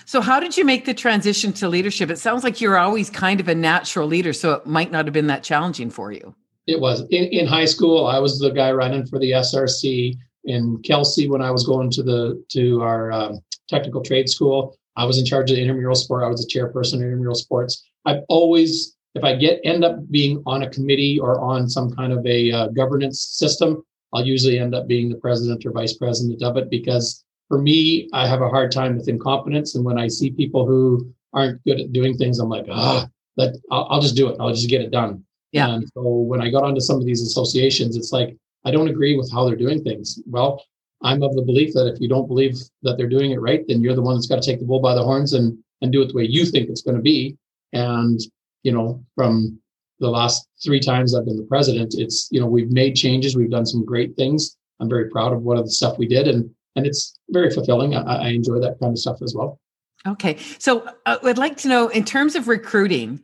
So, 0.06 0.20
how 0.20 0.40
did 0.40 0.56
you 0.56 0.64
make 0.64 0.84
the 0.84 0.94
transition 0.94 1.52
to 1.54 1.68
leadership? 1.68 2.10
It 2.10 2.18
sounds 2.18 2.42
like 2.42 2.60
you're 2.60 2.78
always 2.78 3.08
kind 3.08 3.38
of 3.38 3.48
a 3.48 3.54
natural 3.54 4.08
leader, 4.08 4.32
so 4.32 4.54
it 4.54 4.66
might 4.66 4.90
not 4.90 5.04
have 5.04 5.12
been 5.12 5.28
that 5.28 5.44
challenging 5.44 5.90
for 5.90 6.10
you. 6.10 6.34
It 6.66 6.80
was. 6.80 7.00
In, 7.10 7.24
in 7.24 7.46
high 7.46 7.64
school, 7.64 8.06
I 8.06 8.18
was 8.18 8.38
the 8.38 8.50
guy 8.50 8.72
running 8.72 9.06
for 9.06 9.18
the 9.18 9.32
SRC. 9.32 10.16
In 10.44 10.82
Kelsey, 10.82 11.28
when 11.28 11.40
I 11.40 11.52
was 11.52 11.64
going 11.64 11.88
to 11.92 12.02
the 12.02 12.44
to 12.48 12.82
our 12.82 13.12
um, 13.12 13.40
technical 13.68 14.02
trade 14.02 14.28
school, 14.28 14.76
I 14.96 15.04
was 15.04 15.18
in 15.18 15.24
charge 15.24 15.50
of 15.50 15.56
the 15.56 15.62
intramural 15.62 15.94
sport. 15.94 16.24
I 16.24 16.28
was 16.28 16.44
the 16.44 16.52
chairperson 16.52 16.94
of 16.94 17.02
intramural 17.02 17.34
sports. 17.34 17.88
I've 18.04 18.22
always, 18.28 18.96
if 19.14 19.24
I 19.24 19.36
get 19.36 19.60
end 19.64 19.84
up 19.84 20.10
being 20.10 20.42
on 20.46 20.62
a 20.62 20.70
committee 20.70 21.18
or 21.18 21.40
on 21.40 21.68
some 21.68 21.90
kind 21.90 22.12
of 22.12 22.24
a 22.26 22.52
uh, 22.52 22.66
governance 22.68 23.22
system, 23.22 23.84
I'll 24.12 24.26
usually 24.26 24.58
end 24.58 24.74
up 24.74 24.86
being 24.86 25.08
the 25.08 25.16
president 25.16 25.64
or 25.64 25.72
vice 25.72 25.94
president 25.94 26.42
of 26.42 26.56
it 26.56 26.68
because 26.68 27.24
for 27.48 27.60
me, 27.60 28.08
I 28.12 28.26
have 28.26 28.42
a 28.42 28.48
hard 28.48 28.72
time 28.72 28.96
with 28.96 29.08
incompetence. 29.08 29.74
And 29.74 29.84
when 29.84 29.98
I 29.98 30.08
see 30.08 30.30
people 30.30 30.66
who 30.66 31.12
aren't 31.32 31.62
good 31.64 31.80
at 31.80 31.92
doing 31.92 32.16
things, 32.16 32.38
I'm 32.38 32.48
like, 32.48 32.66
ah, 32.70 33.06
let 33.36 33.54
I'll, 33.70 33.86
I'll, 33.90 34.00
just 34.00 34.16
do 34.16 34.28
it. 34.28 34.36
I'll 34.40 34.54
just 34.54 34.68
get 34.68 34.80
it 34.82 34.90
done. 34.90 35.24
Yeah. 35.52 35.74
And 35.74 35.86
so 35.94 36.02
when 36.02 36.40
I 36.40 36.50
got 36.50 36.64
onto 36.64 36.80
some 36.80 36.96
of 36.96 37.04
these 37.04 37.22
associations, 37.22 37.96
it's 37.96 38.12
like 38.12 38.36
I 38.64 38.70
don't 38.70 38.88
agree 38.88 39.16
with 39.16 39.30
how 39.30 39.44
they're 39.44 39.56
doing 39.56 39.82
things. 39.82 40.18
Well, 40.26 40.64
I'm 41.02 41.22
of 41.22 41.34
the 41.34 41.42
belief 41.42 41.74
that 41.74 41.92
if 41.92 42.00
you 42.00 42.08
don't 42.08 42.28
believe 42.28 42.56
that 42.82 42.96
they're 42.96 43.08
doing 43.08 43.32
it 43.32 43.40
right, 43.40 43.64
then 43.66 43.82
you're 43.82 43.94
the 43.94 44.02
one 44.02 44.14
that's 44.14 44.26
got 44.26 44.42
to 44.42 44.48
take 44.50 44.60
the 44.60 44.66
bull 44.66 44.80
by 44.80 44.94
the 44.94 45.02
horns 45.02 45.32
and 45.32 45.58
and 45.80 45.92
do 45.92 46.00
it 46.00 46.08
the 46.08 46.14
way 46.14 46.24
you 46.24 46.46
think 46.46 46.68
it's 46.68 46.82
going 46.82 46.96
to 46.96 47.02
be. 47.02 47.36
And 47.72 48.20
you 48.62 48.72
know, 48.72 49.04
from 49.16 49.58
the 49.98 50.08
last 50.08 50.46
three 50.64 50.80
times 50.80 51.14
I've 51.14 51.24
been 51.24 51.36
the 51.36 51.44
president, 51.44 51.94
it's 51.96 52.28
you 52.30 52.40
know 52.40 52.46
we've 52.46 52.70
made 52.70 52.94
changes, 52.94 53.36
we've 53.36 53.50
done 53.50 53.66
some 53.66 53.84
great 53.84 54.16
things. 54.16 54.56
I'm 54.80 54.88
very 54.88 55.08
proud 55.10 55.32
of 55.32 55.42
what 55.42 55.58
of 55.58 55.64
the 55.64 55.70
stuff 55.70 55.98
we 55.98 56.06
did, 56.06 56.28
and 56.28 56.50
and 56.76 56.86
it's 56.86 57.18
very 57.30 57.50
fulfilling. 57.50 57.94
I, 57.94 58.02
I 58.02 58.28
enjoy 58.28 58.58
that 58.60 58.78
kind 58.80 58.92
of 58.92 58.98
stuff 58.98 59.22
as 59.22 59.34
well. 59.34 59.58
Okay, 60.06 60.36
so 60.58 60.88
uh, 61.06 61.18
I'd 61.22 61.38
like 61.38 61.56
to 61.58 61.68
know, 61.68 61.88
in 61.88 62.04
terms 62.04 62.34
of 62.34 62.48
recruiting, 62.48 63.20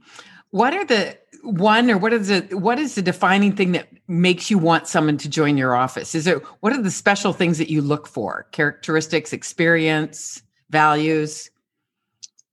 what 0.50 0.74
are 0.74 0.84
the 0.84 1.18
one 1.42 1.90
or 1.90 1.98
what 1.98 2.12
is 2.12 2.28
the 2.28 2.40
what 2.56 2.78
is 2.78 2.94
the 2.94 3.02
defining 3.02 3.54
thing 3.54 3.72
that 3.72 3.88
makes 4.08 4.50
you 4.50 4.58
want 4.58 4.86
someone 4.86 5.16
to 5.18 5.28
join 5.28 5.56
your 5.56 5.74
office? 5.74 6.14
Is 6.14 6.26
it 6.26 6.42
what 6.60 6.72
are 6.72 6.82
the 6.82 6.90
special 6.90 7.32
things 7.32 7.58
that 7.58 7.70
you 7.70 7.82
look 7.82 8.06
for? 8.06 8.46
Characteristics, 8.52 9.32
experience, 9.32 10.42
values. 10.70 11.50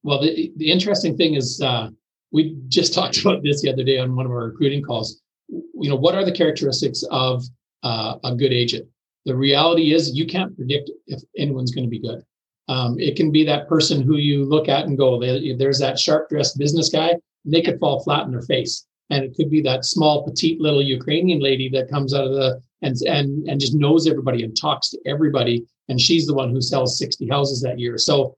Well, 0.04 0.22
the 0.22 0.52
the 0.58 0.72
interesting 0.72 1.18
thing 1.18 1.36
is 1.36 1.62
uh, 1.62 1.90
we 2.32 2.58
just 2.68 2.94
talked 3.00 3.22
about 3.22 3.44
this 3.44 3.62
the 3.62 3.72
other 3.72 3.84
day 3.84 4.00
on 4.00 4.16
one 4.16 4.26
of 4.26 4.32
our 4.32 4.46
recruiting 4.46 4.84
calls. 4.84 5.22
You 5.50 5.90
know, 5.90 5.96
what 5.96 6.16
are 6.16 6.26
the 6.26 6.32
characteristics 6.32 7.04
of 7.12 7.44
uh, 7.84 8.16
a 8.24 8.36
good 8.36 8.52
agent? 8.52 8.88
the 9.26 9.36
reality 9.36 9.94
is 9.94 10.16
you 10.16 10.26
can't 10.26 10.56
predict 10.56 10.92
if 11.08 11.22
anyone's 11.38 11.72
going 11.72 11.86
to 11.86 11.90
be 11.90 12.00
good. 12.00 12.24
Um, 12.68 13.00
it 13.00 13.16
can 13.16 13.32
be 13.32 13.44
that 13.46 13.68
person 13.68 14.02
who 14.02 14.18
you 14.18 14.46
look 14.46 14.70
at 14.70 14.86
and 14.86 14.98
go, 14.98 15.20
there's 15.20 15.80
that 15.80 16.00
sharp 16.00 16.30
dressed 16.30 16.58
business 16.58 16.90
guy, 16.90 17.16
they 17.46 17.62
could 17.62 17.80
fall 17.80 18.04
flat 18.04 18.26
in 18.26 18.32
their 18.32 18.42
face. 18.42 18.86
And 19.10 19.24
it 19.24 19.36
could 19.36 19.52
be 19.52 19.62
that 19.62 19.86
small, 19.86 20.24
petite 20.24 20.60
little 20.60 20.82
Ukrainian 20.82 21.40
lady 21.40 21.70
that 21.70 21.90
comes 21.90 22.14
out 22.14 22.26
of 22.26 22.34
the 22.34 22.60
and 22.82 22.96
and 23.08 23.48
and 23.48 23.60
just 23.60 23.76
knows 23.76 24.08
everybody 24.08 24.44
and 24.44 24.56
talks 24.56 24.90
to 24.90 25.00
everybody, 25.06 25.64
and 25.90 26.02
she's 26.02 26.26
the 26.26 26.34
one 26.34 26.50
who 26.50 26.62
sells 26.62 26.98
60 26.98 27.28
houses 27.30 27.62
that 27.62 27.80
year. 27.80 27.98
So 27.98 28.36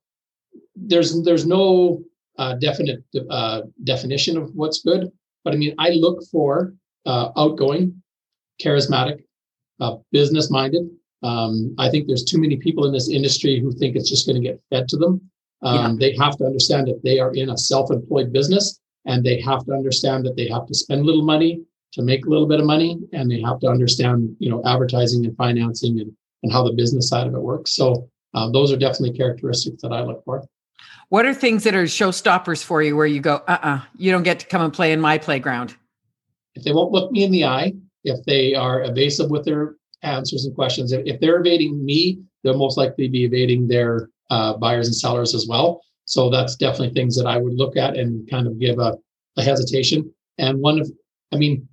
there's 0.75 1.23
there's 1.23 1.45
no 1.45 2.03
uh, 2.37 2.55
definite 2.55 3.03
uh, 3.29 3.61
definition 3.85 4.37
of 4.37 4.53
what's 4.55 4.81
good, 4.81 5.09
but 5.43 5.53
I 5.53 5.57
mean 5.57 5.73
I 5.77 5.91
look 5.91 6.23
for 6.31 6.73
uh, 7.05 7.29
outgoing, 7.37 8.01
charismatic, 8.61 9.23
uh, 9.79 9.95
business 10.11 10.51
minded. 10.51 10.89
Um, 11.23 11.73
I 11.77 11.89
think 11.89 12.07
there's 12.07 12.25
too 12.25 12.39
many 12.39 12.57
people 12.57 12.85
in 12.85 12.93
this 12.93 13.09
industry 13.09 13.59
who 13.59 13.71
think 13.71 13.95
it's 13.95 14.09
just 14.09 14.27
going 14.27 14.41
to 14.41 14.47
get 14.47 14.61
fed 14.69 14.87
to 14.89 14.97
them. 14.97 15.21
Um, 15.63 15.75
yeah. 15.75 15.95
They 15.99 16.17
have 16.17 16.37
to 16.37 16.45
understand 16.45 16.87
that 16.87 17.01
they 17.03 17.19
are 17.19 17.33
in 17.33 17.49
a 17.49 17.57
self 17.57 17.89
employed 17.89 18.31
business 18.31 18.79
and 19.07 19.25
they 19.25 19.41
have 19.41 19.65
to 19.65 19.71
understand 19.71 20.25
that 20.25 20.35
they 20.35 20.47
have 20.47 20.67
to 20.67 20.75
spend 20.75 21.01
a 21.01 21.03
little 21.03 21.25
money 21.25 21.61
to 21.93 22.03
make 22.03 22.25
a 22.25 22.29
little 22.29 22.45
bit 22.45 22.59
of 22.59 22.65
money 22.65 22.99
and 23.13 23.31
they 23.31 23.41
have 23.41 23.59
to 23.61 23.67
understand 23.67 24.35
you 24.39 24.49
know 24.49 24.61
advertising 24.65 25.25
and 25.25 25.35
financing 25.35 25.99
and, 25.99 26.11
and 26.43 26.51
how 26.51 26.63
the 26.63 26.73
business 26.73 27.09
side 27.09 27.25
of 27.25 27.33
it 27.33 27.41
works 27.41 27.71
so 27.71 28.07
uh, 28.35 28.49
those 28.51 28.71
are 28.71 28.77
definitely 28.77 29.17
characteristics 29.17 29.81
that 29.81 29.91
i 29.91 30.01
look 30.01 30.23
for 30.25 30.43
What 31.09 31.25
are 31.25 31.33
things 31.33 31.63
that 31.63 31.73
are 31.73 31.85
showstoppers 31.85 32.63
for 32.63 32.83
you 32.83 32.95
where 32.95 33.07
you 33.07 33.21
go, 33.21 33.35
uh 33.47 33.57
uh-uh, 33.57 33.75
uh, 33.75 33.81
you 33.95 34.11
don't 34.11 34.23
get 34.23 34.39
to 34.41 34.45
come 34.45 34.61
and 34.61 34.73
play 34.73 34.91
in 34.91 34.99
my 34.99 35.17
playground? 35.17 35.75
If 36.55 36.63
they 36.63 36.73
won't 36.73 36.91
look 36.91 37.11
me 37.11 37.23
in 37.23 37.31
the 37.31 37.45
eye, 37.45 37.73
if 38.03 38.23
they 38.25 38.55
are 38.55 38.83
evasive 38.83 39.31
with 39.31 39.45
their 39.45 39.75
answers 40.01 40.45
and 40.45 40.53
questions, 40.53 40.91
if 40.91 41.19
they're 41.21 41.39
evading 41.39 41.73
me, 41.83 42.19
they'll 42.43 42.57
most 42.57 42.77
likely 42.77 43.07
be 43.07 43.23
evading 43.23 43.67
their 43.67 44.09
uh, 44.29 44.57
buyers 44.57 44.87
and 44.87 44.95
sellers 44.95 45.33
as 45.33 45.47
well. 45.47 45.81
So 46.07 46.29
that's 46.29 46.55
definitely 46.55 46.93
things 46.93 47.17
that 47.17 47.27
I 47.27 47.37
would 47.37 47.53
look 47.53 47.75
at 47.75 47.97
and 47.97 48.27
kind 48.29 48.47
of 48.47 48.59
give 48.59 48.79
a, 48.79 48.95
a 49.35 49.43
hesitation. 49.43 50.09
And 50.37 50.59
one 50.61 50.79
of, 50.79 50.89
I 51.33 51.35
mean, 51.35 51.67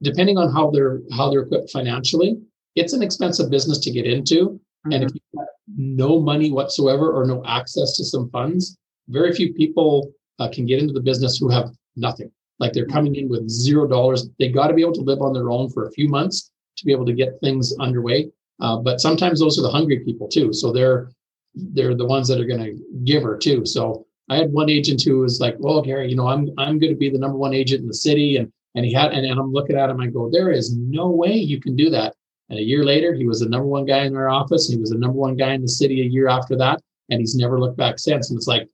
depending 0.00 0.38
on 0.38 0.52
how 0.52 0.70
they're 0.70 1.00
how 1.12 1.28
they're 1.28 1.42
equipped 1.42 1.70
financially, 1.70 2.40
it's 2.76 2.92
an 2.92 3.02
expensive 3.02 3.50
business 3.50 3.78
to 3.80 3.90
get 3.90 4.06
into. 4.06 4.60
Mm-hmm. 4.86 4.92
And 4.92 5.04
if 5.04 5.10
you 5.14 5.20
have 5.38 5.48
no 5.76 6.20
money 6.20 6.52
whatsoever 6.52 7.12
or 7.12 7.26
no 7.26 7.44
access 7.44 7.96
to 7.96 8.04
some 8.04 8.30
funds, 8.30 8.76
very 9.08 9.34
few 9.34 9.52
people 9.54 10.12
uh, 10.38 10.48
can 10.48 10.66
get 10.66 10.78
into 10.78 10.94
the 10.94 11.00
business 11.00 11.36
who 11.36 11.48
have 11.48 11.70
nothing. 11.96 12.30
Like 12.60 12.72
they're 12.72 12.86
coming 12.86 13.16
in 13.16 13.28
with 13.28 13.48
zero 13.48 13.88
dollars. 13.88 14.28
They 14.38 14.50
got 14.50 14.68
to 14.68 14.74
be 14.74 14.82
able 14.82 14.94
to 14.94 15.00
live 15.00 15.20
on 15.20 15.32
their 15.32 15.50
own 15.50 15.68
for 15.70 15.88
a 15.88 15.92
few 15.92 16.08
months 16.08 16.52
to 16.76 16.84
be 16.84 16.92
able 16.92 17.06
to 17.06 17.12
get 17.12 17.40
things 17.42 17.74
underway. 17.80 18.30
Uh, 18.60 18.76
but 18.76 19.00
sometimes 19.00 19.40
those 19.40 19.58
are 19.58 19.62
the 19.62 19.70
hungry 19.70 20.00
people 20.00 20.28
too. 20.28 20.52
So 20.52 20.70
they're 20.70 21.10
they're 21.54 21.96
the 21.96 22.06
ones 22.06 22.28
that 22.28 22.40
are 22.40 22.46
going 22.46 22.62
to 22.62 22.78
give 23.04 23.22
her 23.22 23.36
too. 23.36 23.66
So 23.66 24.06
I 24.28 24.36
had 24.36 24.52
one 24.52 24.70
agent 24.70 25.02
who 25.02 25.20
was 25.20 25.40
like, 25.40 25.56
"Well, 25.58 25.82
Gary, 25.82 26.08
you 26.08 26.16
know, 26.16 26.28
I'm 26.28 26.50
I'm 26.58 26.78
going 26.78 26.92
to 26.92 26.98
be 26.98 27.10
the 27.10 27.18
number 27.18 27.36
one 27.36 27.54
agent 27.54 27.82
in 27.82 27.88
the 27.88 27.94
city," 27.94 28.36
and 28.36 28.50
and 28.74 28.84
he 28.84 28.92
had 28.92 29.12
and, 29.12 29.26
and 29.26 29.38
I'm 29.38 29.52
looking 29.52 29.76
at 29.76 29.90
him. 29.90 30.00
I 30.00 30.06
go, 30.06 30.30
"There 30.30 30.50
is 30.50 30.76
no 30.76 31.08
way 31.08 31.34
you 31.34 31.60
can 31.60 31.76
do 31.76 31.90
that." 31.90 32.14
And 32.48 32.58
a 32.58 32.62
year 32.62 32.84
later, 32.84 33.14
he 33.14 33.26
was 33.26 33.40
the 33.40 33.48
number 33.48 33.66
one 33.66 33.86
guy 33.86 34.04
in 34.04 34.16
our 34.16 34.28
office. 34.28 34.68
He 34.68 34.76
was 34.76 34.90
the 34.90 34.98
number 34.98 35.16
one 35.16 35.36
guy 35.36 35.52
in 35.54 35.62
the 35.62 35.68
city 35.68 36.00
a 36.02 36.04
year 36.04 36.28
after 36.28 36.56
that, 36.56 36.80
and 37.08 37.20
he's 37.20 37.36
never 37.36 37.60
looked 37.60 37.76
back 37.76 37.98
since. 37.98 38.30
And 38.30 38.36
it's 38.36 38.48
like, 38.48 38.68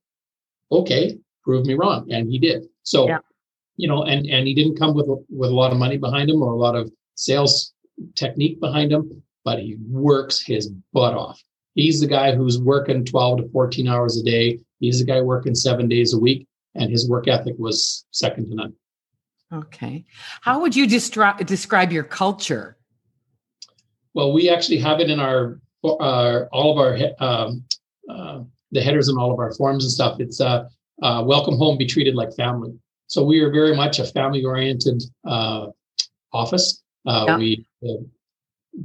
okay, 0.72 1.18
prove 1.42 1.66
me 1.66 1.74
wrong, 1.74 2.10
and 2.10 2.30
he 2.30 2.38
did. 2.38 2.64
So, 2.82 3.08
yeah. 3.08 3.18
you 3.76 3.88
know, 3.88 4.04
and 4.04 4.26
and 4.26 4.46
he 4.46 4.54
didn't 4.54 4.78
come 4.78 4.94
with 4.94 5.08
with 5.30 5.50
a 5.50 5.54
lot 5.54 5.72
of 5.72 5.78
money 5.78 5.96
behind 5.96 6.28
him 6.30 6.42
or 6.42 6.52
a 6.52 6.56
lot 6.56 6.74
of 6.74 6.90
sales 7.14 7.74
technique 8.14 8.60
behind 8.60 8.92
him, 8.92 9.22
but 9.44 9.58
he 9.58 9.76
works 9.88 10.40
his 10.40 10.68
butt 10.92 11.14
off. 11.14 11.42
He's 11.76 12.00
the 12.00 12.06
guy 12.06 12.34
who's 12.34 12.58
working 12.58 13.04
12 13.04 13.38
to 13.38 13.48
14 13.50 13.86
hours 13.86 14.18
a 14.18 14.24
day. 14.24 14.58
He's 14.80 14.98
the 14.98 15.04
guy 15.04 15.20
working 15.20 15.54
seven 15.54 15.88
days 15.88 16.14
a 16.14 16.18
week, 16.18 16.48
and 16.74 16.90
his 16.90 17.08
work 17.08 17.28
ethic 17.28 17.54
was 17.58 18.06
second 18.10 18.48
to 18.48 18.54
none. 18.54 18.72
Okay. 19.52 20.06
How 20.40 20.60
would 20.60 20.74
you 20.74 20.86
destri- 20.86 21.44
describe 21.46 21.92
your 21.92 22.02
culture? 22.02 22.78
Well, 24.14 24.32
we 24.32 24.48
actually 24.48 24.78
have 24.78 25.00
it 25.00 25.10
in 25.10 25.20
our, 25.20 25.60
uh, 25.84 26.44
all 26.50 26.72
of 26.72 26.78
our, 26.78 26.98
um, 27.20 27.64
uh, 28.10 28.40
the 28.72 28.80
headers 28.80 29.08
and 29.08 29.18
all 29.18 29.30
of 29.30 29.38
our 29.38 29.52
forms 29.54 29.84
and 29.84 29.92
stuff. 29.92 30.18
It's 30.18 30.40
uh, 30.40 30.68
uh, 31.02 31.22
welcome 31.26 31.58
home, 31.58 31.76
be 31.76 31.86
treated 31.86 32.14
like 32.14 32.34
family. 32.34 32.72
So 33.06 33.22
we 33.22 33.40
are 33.40 33.50
very 33.50 33.76
much 33.76 33.98
a 33.98 34.04
family 34.04 34.44
oriented 34.44 35.02
uh, 35.26 35.66
office. 36.32 36.82
Uh, 37.04 37.24
yeah. 37.28 37.36
We 37.36 37.66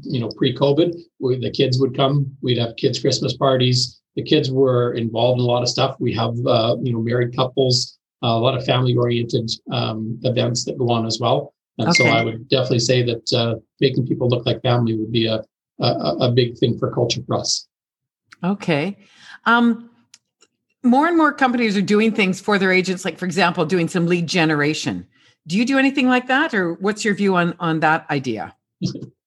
you 0.02 0.20
know, 0.20 0.30
pre-COVID, 0.38 0.96
we, 1.20 1.40
the 1.40 1.52
kids 1.52 1.80
would 1.80 1.96
come. 1.96 2.36
We'd 2.42 2.58
have 2.58 2.76
kids' 2.76 3.00
Christmas 3.00 3.36
parties. 3.36 4.02
The 4.16 4.24
kids 4.24 4.52
were 4.52 4.94
involved 4.94 5.40
in 5.40 5.46
a 5.46 5.48
lot 5.48 5.64
of 5.64 5.70
stuff. 5.70 5.96
We 6.00 6.14
have, 6.14 6.36
uh, 6.46 6.78
you 6.82 6.94
know, 6.94 7.02
married 7.02 7.36
couples, 7.36 7.98
uh, 8.24 8.28
a 8.28 8.40
lot 8.40 8.58
of 8.58 8.66
family-oriented 8.66 9.52
um, 9.72 10.20
events 10.24 10.66
that 10.66 10.78
go 10.78 10.90
on 10.90 11.06
as 11.06 11.20
well. 11.20 11.54
And 11.78 11.90
okay. 11.90 12.04
so 12.04 12.10
I 12.10 12.24
would 12.24 12.48
definitely 12.50 12.80
say 12.80 13.04
that 13.04 13.34
uh, 13.34 13.56
making 13.80 14.08
people 14.08 14.28
look 14.28 14.46
like 14.46 14.62
family 14.62 14.98
would 14.98 15.12
be 15.12 15.28
a, 15.28 15.44
a, 15.80 16.16
a 16.22 16.32
big 16.32 16.58
thing 16.58 16.78
for 16.78 16.94
culture 16.94 17.22
for 17.26 17.38
us. 17.38 17.68
Okay. 18.44 18.98
Um, 19.46 19.90
more 20.84 21.08
and 21.08 21.18
more 21.18 21.32
companies 21.32 21.78
are 21.78 21.82
doing 21.82 22.12
things 22.12 22.40
for 22.42 22.58
their 22.58 22.72
agents, 22.72 23.06
like, 23.06 23.18
for 23.18 23.26
example, 23.26 23.66
doing 23.66 23.88
some 23.88 24.08
lead 24.08 24.28
generation. 24.28 25.08
Do 25.48 25.58
you 25.58 25.66
do 25.66 25.78
anything 25.78 26.08
like 26.08 26.28
that, 26.28 26.54
or 26.54 26.74
what's 26.76 27.04
your 27.04 27.16
view 27.16 27.36
on 27.36 27.56
on 27.60 27.80
that 27.80 28.06
idea? 28.10 28.56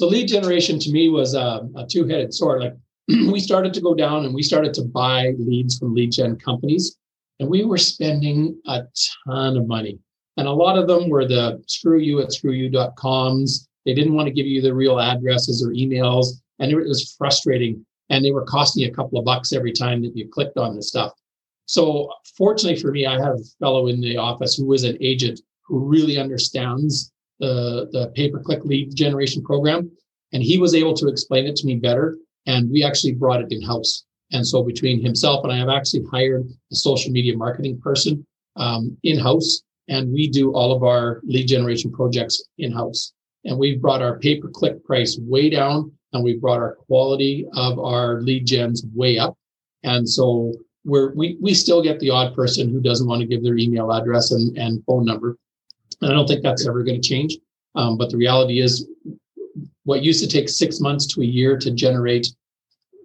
So 0.00 0.06
lead 0.06 0.28
generation 0.28 0.78
to 0.78 0.90
me 0.90 1.10
was 1.10 1.34
a, 1.34 1.60
a 1.76 1.86
two-headed 1.86 2.32
sword. 2.32 2.62
Like 2.62 2.74
we 3.30 3.38
started 3.38 3.74
to 3.74 3.82
go 3.82 3.94
down 3.94 4.24
and 4.24 4.34
we 4.34 4.42
started 4.42 4.72
to 4.74 4.82
buy 4.82 5.34
leads 5.38 5.78
from 5.78 5.94
lead 5.94 6.12
gen 6.12 6.36
companies, 6.36 6.96
and 7.38 7.50
we 7.50 7.66
were 7.66 7.76
spending 7.76 8.58
a 8.66 8.84
ton 9.28 9.58
of 9.58 9.66
money. 9.66 9.98
And 10.38 10.48
a 10.48 10.52
lot 10.52 10.78
of 10.78 10.88
them 10.88 11.10
were 11.10 11.28
the 11.28 11.62
screw 11.66 11.98
you 11.98 12.22
at 12.22 12.30
screwyou.coms. 12.30 13.68
They 13.84 13.92
didn't 13.92 14.14
want 14.14 14.26
to 14.26 14.32
give 14.32 14.46
you 14.46 14.62
the 14.62 14.72
real 14.72 14.98
addresses 14.98 15.62
or 15.62 15.68
emails, 15.72 16.28
and 16.60 16.72
it 16.72 16.76
was 16.76 17.14
frustrating. 17.18 17.84
And 18.08 18.24
they 18.24 18.30
were 18.30 18.46
costing 18.46 18.84
you 18.84 18.88
a 18.88 18.94
couple 18.94 19.18
of 19.18 19.26
bucks 19.26 19.52
every 19.52 19.72
time 19.72 20.00
that 20.00 20.16
you 20.16 20.30
clicked 20.30 20.56
on 20.56 20.76
the 20.76 20.82
stuff. 20.82 21.12
So 21.66 22.10
fortunately 22.38 22.80
for 22.80 22.90
me, 22.90 23.04
I 23.04 23.20
have 23.20 23.34
a 23.34 23.44
fellow 23.58 23.88
in 23.88 24.00
the 24.00 24.16
office 24.16 24.56
who 24.56 24.72
is 24.72 24.84
an 24.84 24.96
agent 25.02 25.42
who 25.66 25.78
really 25.78 26.16
understands 26.16 27.12
the, 27.40 27.88
the 27.92 28.12
pay-per-click 28.14 28.64
lead 28.64 28.94
generation 28.94 29.42
program. 29.42 29.90
And 30.32 30.42
he 30.42 30.58
was 30.58 30.74
able 30.74 30.94
to 30.94 31.08
explain 31.08 31.46
it 31.46 31.56
to 31.56 31.66
me 31.66 31.76
better. 31.76 32.16
And 32.46 32.70
we 32.70 32.84
actually 32.84 33.12
brought 33.12 33.40
it 33.40 33.50
in-house. 33.50 34.04
And 34.32 34.46
so 34.46 34.62
between 34.62 35.02
himself 35.02 35.42
and 35.44 35.52
I 35.52 35.56
have 35.56 35.68
actually 35.68 36.04
hired 36.10 36.48
a 36.70 36.74
social 36.74 37.10
media 37.10 37.36
marketing 37.36 37.80
person 37.80 38.24
um, 38.56 38.96
in-house. 39.02 39.62
And 39.88 40.12
we 40.12 40.28
do 40.28 40.52
all 40.52 40.72
of 40.72 40.84
our 40.84 41.20
lead 41.24 41.48
generation 41.48 41.90
projects 41.90 42.42
in-house. 42.58 43.12
And 43.44 43.58
we've 43.58 43.80
brought 43.80 44.02
our 44.02 44.18
pay-per-click 44.18 44.84
price 44.84 45.18
way 45.20 45.50
down 45.50 45.92
and 46.12 46.22
we've 46.22 46.40
brought 46.40 46.58
our 46.58 46.74
quality 46.74 47.46
of 47.54 47.78
our 47.78 48.20
lead 48.20 48.46
gens 48.46 48.84
way 48.94 49.18
up. 49.18 49.36
And 49.82 50.08
so 50.08 50.52
we're, 50.84 51.12
we, 51.14 51.36
we 51.40 51.54
still 51.54 51.82
get 51.82 52.00
the 52.00 52.10
odd 52.10 52.34
person 52.34 52.68
who 52.68 52.80
doesn't 52.80 53.06
want 53.08 53.20
to 53.20 53.26
give 53.26 53.42
their 53.42 53.56
email 53.56 53.92
address 53.92 54.30
and, 54.30 54.56
and 54.56 54.84
phone 54.84 55.04
number. 55.04 55.36
And 56.00 56.10
I 56.10 56.14
don't 56.14 56.26
think 56.26 56.42
that's 56.42 56.66
ever 56.66 56.82
going 56.82 57.00
to 57.00 57.08
change. 57.08 57.36
Um, 57.74 57.96
but 57.96 58.10
the 58.10 58.16
reality 58.16 58.60
is, 58.60 58.88
what 59.84 60.02
used 60.02 60.22
to 60.22 60.28
take 60.28 60.48
six 60.48 60.80
months 60.80 61.06
to 61.08 61.22
a 61.22 61.24
year 61.24 61.56
to 61.58 61.70
generate 61.70 62.28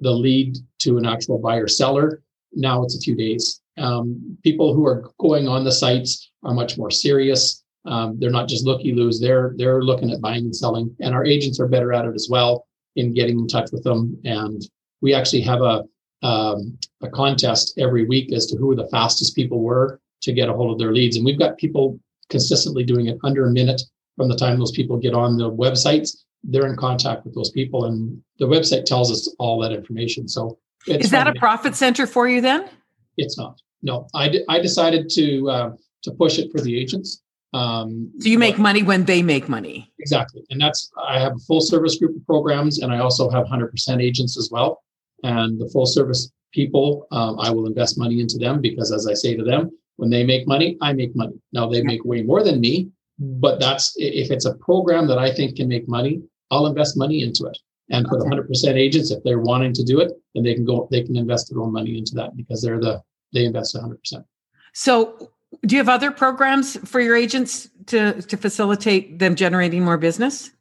the 0.02 0.12
lead 0.12 0.58
to 0.80 0.98
an 0.98 1.06
actual 1.06 1.38
buyer 1.38 1.68
seller, 1.68 2.22
now 2.54 2.84
it's 2.84 2.96
a 2.96 3.00
few 3.00 3.16
days. 3.16 3.62
Um, 3.78 4.38
people 4.44 4.74
who 4.74 4.86
are 4.86 5.12
going 5.20 5.48
on 5.48 5.64
the 5.64 5.72
sites 5.72 6.32
are 6.44 6.54
much 6.54 6.78
more 6.78 6.92
serious. 6.92 7.64
Um, 7.86 8.18
they're 8.20 8.32
not 8.32 8.48
just 8.48 8.66
looky 8.66 8.94
loos. 8.94 9.20
They're 9.20 9.54
they're 9.58 9.84
looking 9.84 10.12
at 10.12 10.22
buying 10.22 10.46
and 10.46 10.56
selling, 10.56 10.96
and 11.00 11.14
our 11.14 11.26
agents 11.26 11.60
are 11.60 11.68
better 11.68 11.94
at 11.94 12.06
it 12.06 12.16
as 12.16 12.28
well 12.30 12.68
in 12.96 13.14
getting 13.14 13.40
in 13.40 13.48
touch 13.48 13.72
with 13.72 13.84
them. 13.84 14.18
And 14.26 14.62
we 15.02 15.14
actually 15.14 15.42
have 15.42 15.62
a 15.62 15.84
um, 16.24 16.78
a 17.04 17.10
contest 17.10 17.78
every 17.78 18.06
week 18.06 18.34
as 18.34 18.48
to 18.48 18.58
who 18.58 18.76
the 18.76 18.88
fastest 18.88 19.36
people 19.36 19.62
were 19.62 20.00
to 20.22 20.34
get 20.34 20.50
a 20.50 20.54
hold 20.54 20.72
of 20.72 20.80
their 20.80 20.94
leads. 20.94 21.18
And 21.18 21.26
we've 21.26 21.38
got 21.38 21.58
people 21.58 22.00
consistently 22.30 22.84
doing 22.84 23.08
it 23.08 23.18
under 23.24 23.46
a 23.46 23.52
minute 23.52 23.82
from 24.18 24.30
the 24.30 24.36
time 24.36 24.58
those 24.58 24.72
people 24.72 24.98
get 24.98 25.14
on 25.14 25.38
the 25.38 25.50
websites. 25.50 26.18
They're 26.44 26.68
in 26.68 26.76
contact 26.76 27.26
with 27.26 27.34
those 27.34 27.52
people 27.52 27.86
and 27.86 28.22
the 28.40 28.46
website 28.46 28.86
tells 28.86 29.12
us 29.12 29.34
all 29.40 29.60
that 29.62 29.72
information. 29.72 30.28
So 30.28 30.60
is 30.88 31.10
that 31.12 31.28
a 31.28 31.34
profit 31.34 31.76
center 31.76 32.06
for 32.06 32.28
you 32.28 32.42
then? 32.42 32.70
It's 33.18 33.38
not. 33.38 33.60
No 33.82 34.08
i, 34.16 34.28
d- 34.30 34.46
I 34.50 34.60
decided 34.60 35.10
to 35.12 35.50
uh, 35.50 35.72
to 36.04 36.12
push 36.12 36.40
it 36.40 36.52
for 36.52 36.62
the 36.62 36.80
agents 36.80 37.22
um, 37.56 38.12
so 38.20 38.28
you 38.28 38.38
make 38.38 38.58
money 38.58 38.84
when 38.84 39.06
they 39.06 39.24
make 39.24 39.48
money. 39.48 39.90
Exactly. 40.00 40.44
And 40.50 40.60
that's 40.60 40.92
i 41.08 41.18
have 41.20 41.34
a 41.34 41.40
full 41.48 41.62
service 41.62 41.98
group 41.98 42.16
of 42.16 42.26
programs 42.26 42.80
and 42.80 42.92
i 42.92 43.00
also 43.00 43.30
have 43.30 43.46
100% 43.46 44.04
agents 44.04 44.38
as 44.38 44.50
well. 44.52 44.84
And 45.24 45.60
the 45.60 45.70
full 45.70 45.86
service 45.86 46.32
people 46.52 47.08
um, 47.12 47.40
i 47.40 47.50
will 47.50 47.66
invest 47.66 47.98
money 47.98 48.20
into 48.20 48.38
them 48.38 48.62
because 48.62 48.92
as 48.92 49.08
i 49.08 49.14
say 49.14 49.36
to 49.36 49.44
them 49.44 49.72
when 49.98 50.10
they 50.10 50.24
make 50.24 50.48
money, 50.48 50.78
I 50.82 50.94
make 50.94 51.16
money. 51.16 51.40
Now 51.54 51.70
they 51.70 51.82
make 51.82 52.04
way 52.06 52.22
more 52.22 52.44
than 52.44 52.60
me, 52.60 52.90
mm. 53.22 53.40
but 53.40 53.60
that's 53.60 53.94
if 53.98 54.32
it's 54.32 54.46
a 54.46 54.56
program 54.56 55.08
that 55.08 55.18
I 55.18 55.34
think 55.34 55.58
can 55.58 55.68
make 55.68 55.88
money, 55.88 56.22
I'll 56.52 56.68
invest 56.68 56.98
money 56.98 57.24
into 57.24 57.46
it. 57.46 57.58
And 57.90 58.08
for 58.08 58.20
okay. 58.20 58.30
the 58.30 58.42
100% 58.42 58.76
agents, 58.76 59.12
if 59.12 59.24
they're 59.24 59.40
wanting 59.40 59.74
to 59.74 59.84
do 59.84 60.00
it, 60.00 60.12
then 60.34 60.44
they 60.44 60.56
can 60.56 60.66
go, 60.66 60.88
they 60.92 61.04
can 61.04 61.16
invest 61.16 61.52
their 61.52 61.62
own 61.62 61.72
money 61.72 61.98
into 61.98 62.16
that 62.16 62.36
because 62.36 62.62
they're 62.62 62.80
the, 62.80 63.02
they 63.32 63.46
invest 63.46 63.76
100%. 63.76 64.26
So 64.74 65.32
do 65.66 65.76
you 65.76 65.80
have 65.80 65.90
other 65.90 66.12
programs 66.12 66.78
for 66.90 67.00
your 67.00 67.16
agents 67.16 67.70
to, 67.88 68.22
to 68.24 68.38
facilitate 68.38 69.20
them 69.20 69.36
generating 69.36 69.84
more 69.84 69.98
business? 69.98 70.52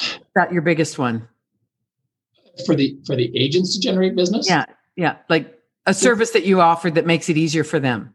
Is 0.00 0.18
that 0.34 0.50
your 0.52 0.62
biggest 0.62 0.98
one? 0.98 1.28
For 2.64 2.74
the, 2.74 2.98
for 3.06 3.14
the 3.14 3.30
agents 3.36 3.74
to 3.74 3.80
generate 3.80 4.16
business? 4.16 4.48
Yeah. 4.48 4.64
Yeah. 4.96 5.16
Like 5.28 5.58
a 5.86 5.94
service 5.94 6.30
that 6.30 6.44
you 6.44 6.60
offered 6.60 6.94
that 6.94 7.06
makes 7.06 7.28
it 7.28 7.36
easier 7.36 7.64
for 7.64 7.80
them? 7.80 8.14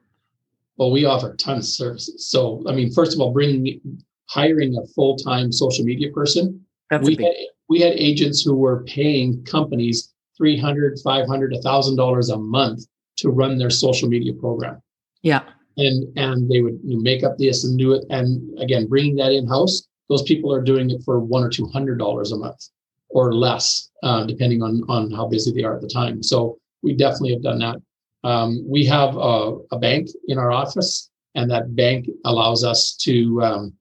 Well 0.78 0.92
we 0.92 1.06
offer 1.06 1.36
tons 1.36 1.68
of 1.68 1.74
services. 1.74 2.30
So 2.30 2.64
i 2.68 2.74
mean 2.74 2.92
first 2.92 3.14
of 3.14 3.22
all 3.22 3.32
bringing 3.32 3.82
hiring 4.30 4.78
a 4.78 4.86
full-time 4.88 5.52
social 5.52 5.86
media 5.86 6.12
person. 6.12 6.66
That's 6.90 7.06
we, 7.06 7.16
big... 7.16 7.26
had, 7.26 7.36
we 7.70 7.80
had 7.80 7.94
agents 7.94 8.42
who 8.42 8.56
were 8.56 8.84
paying 8.84 9.44
companies 9.46 10.14
300 10.38 11.00
500 11.04 11.54
$1000 11.54 12.34
a 12.34 12.38
month 12.38 12.86
to 13.18 13.30
run 13.30 13.58
their 13.58 13.70
social 13.70 14.08
media 14.08 14.34
program. 14.34 14.82
Yeah. 15.22 15.44
And 15.78 16.18
and 16.18 16.50
they 16.50 16.62
would 16.62 16.84
make 16.84 17.24
up 17.24 17.38
this 17.38 17.64
and 17.64 17.78
do 17.78 17.94
it. 17.94 18.04
And 18.10 18.58
again 18.60 18.88
bringing 18.88 19.16
that 19.18 19.32
in 19.32 19.48
house 19.48 19.88
those 20.10 20.24
people 20.24 20.54
are 20.54 20.62
doing 20.62 20.90
it 20.90 21.02
for 21.04 21.20
one 21.20 21.44
or 21.44 21.50
two 21.50 21.68
hundred 21.68 22.00
dollars 22.00 22.32
a 22.32 22.38
month 22.38 22.70
or 23.10 23.34
less 23.34 23.90
uh, 24.04 24.26
depending 24.26 24.62
on 24.62 24.84
on 24.88 25.12
how 25.12 25.28
busy 25.28 25.52
they 25.52 25.64
are 25.64 25.76
at 25.76 25.82
the 25.82 25.90
time. 25.90 26.24
So 26.24 26.60
we 26.88 26.96
definitely 26.96 27.34
have 27.34 27.44
done 27.44 27.60
that. 27.60 27.75
Um, 28.24 28.65
we 28.67 28.86
have 28.86 29.15
a, 29.15 29.58
a, 29.72 29.77
bank 29.79 30.08
in 30.27 30.38
our 30.38 30.51
office, 30.51 31.10
and 31.36 31.51
that 31.51 31.75
bank 31.75 32.08
allows 32.25 32.63
us 32.63 32.96
to 33.01 33.41
um, 33.44 33.74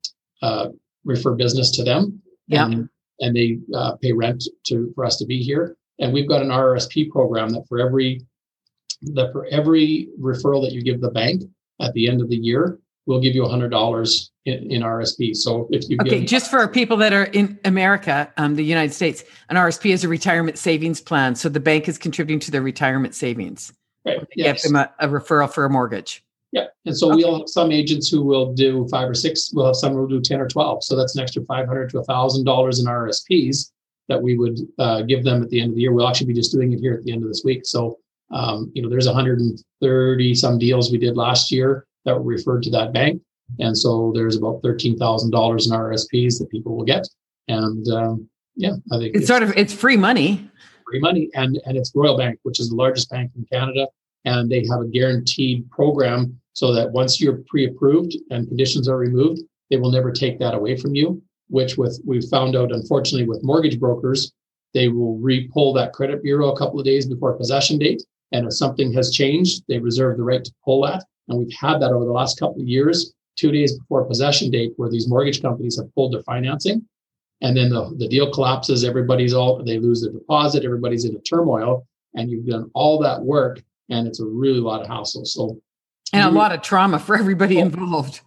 uh, 0.42 0.68
refer 1.04 1.34
business 1.34 1.70
to 1.72 1.84
them. 1.84 2.20
Yeah. 2.48 2.66
And, 2.66 2.88
and 3.20 3.34
they 3.34 3.58
uh, 3.74 3.96
pay 3.96 4.12
rent 4.12 4.44
to 4.66 4.92
for 4.94 5.06
us 5.06 5.16
to 5.18 5.26
be 5.26 5.42
here. 5.42 5.76
And 5.98 6.12
we've 6.12 6.28
got 6.28 6.42
an 6.42 6.48
RRSP 6.48 7.08
program 7.10 7.48
that 7.50 7.64
for 7.68 7.78
every 7.78 8.26
that 9.14 9.32
for 9.32 9.46
every 9.46 10.08
referral 10.20 10.62
that 10.64 10.72
you 10.72 10.82
give 10.82 11.00
the 11.00 11.10
bank 11.10 11.42
at 11.80 11.92
the 11.94 12.08
end 12.08 12.20
of 12.20 12.28
the 12.28 12.36
year, 12.36 12.78
we'll 13.06 13.20
give 13.20 13.34
you 13.34 13.44
a 13.44 13.48
hundred 13.48 13.70
dollars 13.70 14.30
in, 14.44 14.70
in, 14.70 14.82
RSP. 14.82 15.34
So 15.34 15.68
if 15.70 15.88
you 15.88 15.96
okay, 16.00 16.24
just 16.24 16.50
for 16.50 16.66
people 16.68 16.96
that 16.98 17.12
are 17.12 17.24
in 17.24 17.58
America, 17.64 18.32
um, 18.36 18.54
the 18.54 18.64
United 18.64 18.92
States, 18.92 19.24
an 19.48 19.56
RSP 19.56 19.92
is 19.92 20.04
a 20.04 20.08
retirement 20.08 20.58
savings 20.58 21.00
plan. 21.00 21.34
So 21.34 21.48
the 21.48 21.60
bank 21.60 21.88
is 21.88 21.98
contributing 21.98 22.40
to 22.40 22.50
their 22.50 22.62
retirement 22.62 23.14
savings. 23.14 23.72
Right. 24.04 24.24
Yes. 24.36 24.62
Give 24.62 24.72
them 24.72 24.88
a, 25.00 25.04
a, 25.04 25.08
referral 25.08 25.52
for 25.52 25.64
a 25.64 25.70
mortgage. 25.70 26.22
Yeah. 26.52 26.66
And 26.84 26.96
so 26.96 27.08
okay. 27.08 27.16
we'll 27.16 27.40
have 27.40 27.48
some 27.48 27.72
agents 27.72 28.08
who 28.08 28.22
will 28.22 28.52
do 28.52 28.86
five 28.88 29.08
or 29.08 29.14
six. 29.14 29.50
We'll 29.52 29.66
have 29.66 29.76
some 29.76 29.92
who 29.92 30.00
will 30.00 30.06
do 30.06 30.20
10 30.20 30.40
or 30.40 30.48
12. 30.48 30.84
So 30.84 30.96
that's 30.96 31.16
an 31.16 31.22
extra 31.22 31.42
500 31.42 31.90
to 31.90 31.98
$1,000 31.98 32.80
in 32.80 32.86
RSPs 32.86 33.72
that 34.08 34.22
we 34.22 34.38
would 34.38 34.60
uh, 34.78 35.02
give 35.02 35.24
them 35.24 35.42
at 35.42 35.50
the 35.50 35.60
end 35.60 35.70
of 35.70 35.74
the 35.74 35.82
year. 35.82 35.92
We'll 35.92 36.06
actually 36.06 36.28
be 36.28 36.34
just 36.34 36.52
doing 36.52 36.72
it 36.72 36.78
here 36.78 36.94
at 36.94 37.02
the 37.02 37.12
end 37.12 37.24
of 37.24 37.28
this 37.28 37.42
week. 37.44 37.66
So, 37.66 37.98
um, 38.30 38.70
you 38.74 38.82
know, 38.82 38.88
there's 38.88 39.06
130 39.06 40.34
some 40.34 40.58
deals 40.58 40.92
we 40.92 40.98
did 40.98 41.16
last 41.16 41.50
year 41.50 41.85
that 42.06 42.16
were 42.16 42.22
referred 42.22 42.62
to 42.62 42.70
that 42.70 42.92
bank. 42.92 43.20
And 43.58 43.76
so 43.76 44.12
there's 44.14 44.36
about 44.36 44.62
$13,000 44.62 44.94
in 44.94 45.72
RSPs 45.72 46.38
that 46.38 46.48
people 46.50 46.76
will 46.76 46.84
get. 46.84 47.06
And 47.48 47.86
um, 47.88 48.28
yeah, 48.56 48.72
I 48.90 48.98
think 48.98 49.10
it's, 49.10 49.18
it's, 49.18 49.26
sort 49.26 49.42
of, 49.42 49.52
it's 49.56 49.72
free 49.72 49.96
money. 49.96 50.50
Free 50.90 51.00
money. 51.00 51.28
And, 51.34 51.60
and 51.66 51.76
it's 51.76 51.92
Royal 51.94 52.16
Bank, 52.16 52.38
which 52.42 52.58
is 52.58 52.70
the 52.70 52.76
largest 52.76 53.10
bank 53.10 53.30
in 53.36 53.46
Canada. 53.52 53.86
And 54.24 54.50
they 54.50 54.64
have 54.70 54.80
a 54.80 54.88
guaranteed 54.88 55.70
program 55.70 56.40
so 56.54 56.72
that 56.72 56.90
once 56.90 57.20
you're 57.20 57.42
pre-approved 57.48 58.16
and 58.30 58.48
conditions 58.48 58.88
are 58.88 58.96
removed, 58.96 59.42
they 59.70 59.76
will 59.76 59.92
never 59.92 60.10
take 60.10 60.38
that 60.38 60.54
away 60.54 60.76
from 60.76 60.94
you. 60.94 61.22
Which 61.48 61.78
with 61.78 62.00
we 62.04 62.20
found 62.22 62.56
out, 62.56 62.72
unfortunately, 62.72 63.28
with 63.28 63.44
mortgage 63.44 63.78
brokers, 63.78 64.32
they 64.74 64.88
will 64.88 65.16
re-pull 65.18 65.72
that 65.74 65.92
credit 65.92 66.24
bureau 66.24 66.50
a 66.50 66.58
couple 66.58 66.80
of 66.80 66.84
days 66.84 67.06
before 67.06 67.34
possession 67.34 67.78
date. 67.78 68.02
And 68.32 68.46
if 68.46 68.52
something 68.52 68.92
has 68.94 69.12
changed, 69.12 69.62
they 69.68 69.78
reserve 69.78 70.16
the 70.16 70.24
right 70.24 70.42
to 70.42 70.52
pull 70.64 70.82
that. 70.82 71.04
And 71.28 71.38
we've 71.38 71.54
had 71.58 71.80
that 71.80 71.92
over 71.92 72.04
the 72.04 72.12
last 72.12 72.38
couple 72.38 72.60
of 72.60 72.68
years, 72.68 73.12
two 73.36 73.50
days 73.50 73.78
before 73.78 74.04
possession 74.04 74.50
date, 74.50 74.72
where 74.76 74.88
these 74.88 75.08
mortgage 75.08 75.42
companies 75.42 75.76
have 75.76 75.92
pulled 75.94 76.12
their 76.12 76.22
financing. 76.22 76.86
And 77.42 77.56
then 77.56 77.68
the, 77.68 77.94
the 77.98 78.08
deal 78.08 78.32
collapses, 78.32 78.84
everybody's 78.84 79.34
all 79.34 79.62
they 79.62 79.78
lose 79.78 80.02
their 80.02 80.12
deposit, 80.12 80.64
everybody's 80.64 81.04
in 81.04 81.14
a 81.14 81.20
turmoil, 81.20 81.86
and 82.14 82.30
you've 82.30 82.46
done 82.46 82.70
all 82.74 82.98
that 83.00 83.22
work, 83.22 83.62
and 83.90 84.08
it's 84.08 84.20
a 84.20 84.24
really 84.24 84.60
lot 84.60 84.80
of 84.80 84.86
hassle. 84.86 85.24
So 85.26 85.60
and 86.12 86.22
a 86.22 86.30
lot 86.30 86.52
of 86.52 86.62
trauma 86.62 86.98
for 86.98 87.16
everybody 87.16 87.58
oh, 87.58 87.66
involved. 87.66 88.20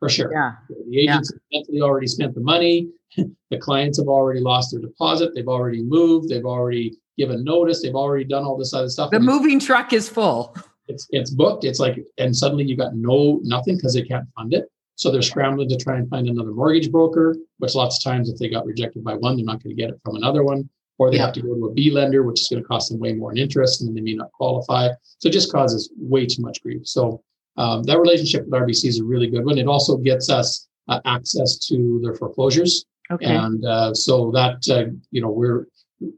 For 0.00 0.08
sure. 0.08 0.32
Yeah. 0.32 0.52
The 0.68 0.98
agents 0.98 1.32
yeah. 1.50 1.60
have 1.60 1.82
already 1.82 2.06
spent 2.06 2.34
the 2.34 2.40
money. 2.40 2.88
the 3.50 3.58
clients 3.58 3.98
have 3.98 4.08
already 4.08 4.40
lost 4.40 4.72
their 4.72 4.80
deposit. 4.80 5.34
They've 5.34 5.48
already 5.48 5.82
moved. 5.82 6.28
They've 6.28 6.44
already 6.44 6.98
given 7.16 7.44
notice. 7.44 7.82
They've 7.82 7.94
already 7.94 8.24
done 8.24 8.44
all 8.44 8.58
this 8.58 8.74
other 8.74 8.88
stuff. 8.88 9.10
The 9.10 9.20
moving 9.20 9.60
truck 9.60 9.92
is 9.92 10.08
full. 10.08 10.56
It's 10.88 11.06
it's 11.10 11.30
booked. 11.30 11.64
It's 11.64 11.80
like, 11.80 11.98
and 12.18 12.34
suddenly 12.34 12.64
you 12.64 12.76
got 12.76 12.94
no 12.94 13.40
nothing 13.42 13.76
because 13.76 13.94
they 13.94 14.02
can't 14.02 14.28
fund 14.36 14.54
it. 14.54 14.70
So 14.96 15.10
they're 15.10 15.22
scrambling 15.22 15.68
to 15.68 15.76
try 15.76 15.96
and 15.96 16.08
find 16.08 16.26
another 16.26 16.52
mortgage 16.52 16.90
broker, 16.90 17.36
which 17.58 17.74
lots 17.74 17.98
of 17.98 18.10
times 18.10 18.30
if 18.30 18.38
they 18.38 18.48
got 18.48 18.64
rejected 18.64 19.04
by 19.04 19.14
one, 19.14 19.36
they're 19.36 19.44
not 19.44 19.62
going 19.62 19.76
to 19.76 19.80
get 19.80 19.90
it 19.90 20.00
from 20.02 20.16
another 20.16 20.42
one. 20.42 20.68
Or 20.98 21.10
they 21.10 21.18
yeah. 21.18 21.26
have 21.26 21.34
to 21.34 21.42
go 21.42 21.54
to 21.54 21.66
a 21.66 21.72
B 21.74 21.90
lender, 21.90 22.22
which 22.22 22.40
is 22.40 22.48
going 22.48 22.62
to 22.62 22.66
cost 22.66 22.90
them 22.90 22.98
way 22.98 23.12
more 23.12 23.30
in 23.30 23.36
interest 23.36 23.82
and 23.82 23.88
then 23.88 23.94
they 23.94 24.00
may 24.00 24.14
not 24.14 24.32
qualify. 24.32 24.88
So 25.18 25.28
it 25.28 25.32
just 25.32 25.52
causes 25.52 25.92
way 25.98 26.24
too 26.24 26.40
much 26.40 26.62
grief. 26.62 26.86
So 26.88 27.22
um, 27.58 27.82
that 27.82 28.00
relationship 28.00 28.46
with 28.46 28.54
RBC 28.54 28.86
is 28.86 29.00
a 29.00 29.04
really 29.04 29.28
good 29.28 29.44
one. 29.44 29.58
It 29.58 29.66
also 29.66 29.98
gets 29.98 30.30
us 30.30 30.66
uh, 30.88 31.00
access 31.04 31.58
to 31.66 32.00
their 32.02 32.14
foreclosures. 32.14 32.86
Okay. 33.10 33.26
And 33.26 33.62
uh, 33.66 33.92
so 33.92 34.30
that, 34.32 34.66
uh, 34.70 34.90
you 35.10 35.20
know, 35.20 35.30
we're, 35.30 35.66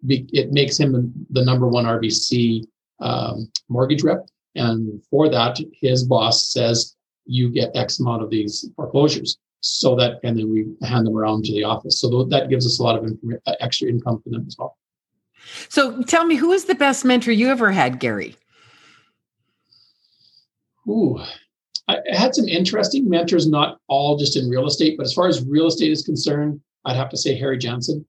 it 0.09 0.53
makes 0.53 0.79
him 0.79 1.13
the 1.31 1.45
number 1.45 1.67
one 1.67 1.85
RBC 1.85 2.63
um, 3.01 3.51
mortgage 3.69 4.05
rep. 4.05 4.27
And 4.59 5.03
for 5.11 5.29
that, 5.29 5.59
his 5.73 6.05
boss 6.05 6.53
says, 6.53 6.97
you 7.25 7.51
get 7.51 7.77
X 7.77 8.01
amount 8.01 8.23
of 8.23 8.31
these 8.31 8.69
foreclosures. 8.75 9.39
So 9.61 9.97
that, 9.97 10.21
and 10.25 10.39
then 10.39 10.51
we 10.51 10.67
hand 10.87 11.07
them 11.07 11.17
around 11.17 11.45
to 11.45 11.53
the 11.53 11.65
office. 11.65 12.01
So 12.01 12.25
that 12.25 12.49
gives 12.49 12.67
us 12.67 12.79
a 12.79 12.83
lot 12.83 12.97
of 12.97 13.05
inform- 13.05 13.41
uh, 13.47 13.55
extra 13.61 13.89
income 13.89 14.21
for 14.23 14.31
them 14.31 14.45
as 14.47 14.57
well. 14.59 14.77
So 15.69 16.03
tell 16.03 16.25
me, 16.25 16.37
who 16.37 16.53
is 16.53 16.65
the 16.65 16.75
best 16.75 17.05
mentor 17.05 17.33
you 17.33 17.49
ever 17.49 17.71
had, 17.71 18.01
Gary? 18.01 18.37
Ooh, 20.89 21.21
I 21.87 21.99
had 22.11 22.35
some 22.35 22.49
interesting 22.49 23.09
mentors, 23.09 23.47
not 23.47 23.79
all 23.89 24.17
just 24.17 24.37
in 24.37 24.49
real 24.49 24.67
estate, 24.67 24.97
but 24.97 25.07
as 25.07 25.13
far 25.13 25.29
as 25.29 25.45
real 25.45 25.67
estate 25.67 25.91
is 25.91 26.03
concerned, 26.03 26.61
I'd 26.85 26.97
have 26.97 27.11
to 27.11 27.17
say 27.17 27.37
Harry 27.39 27.59
Jansen. 27.59 28.07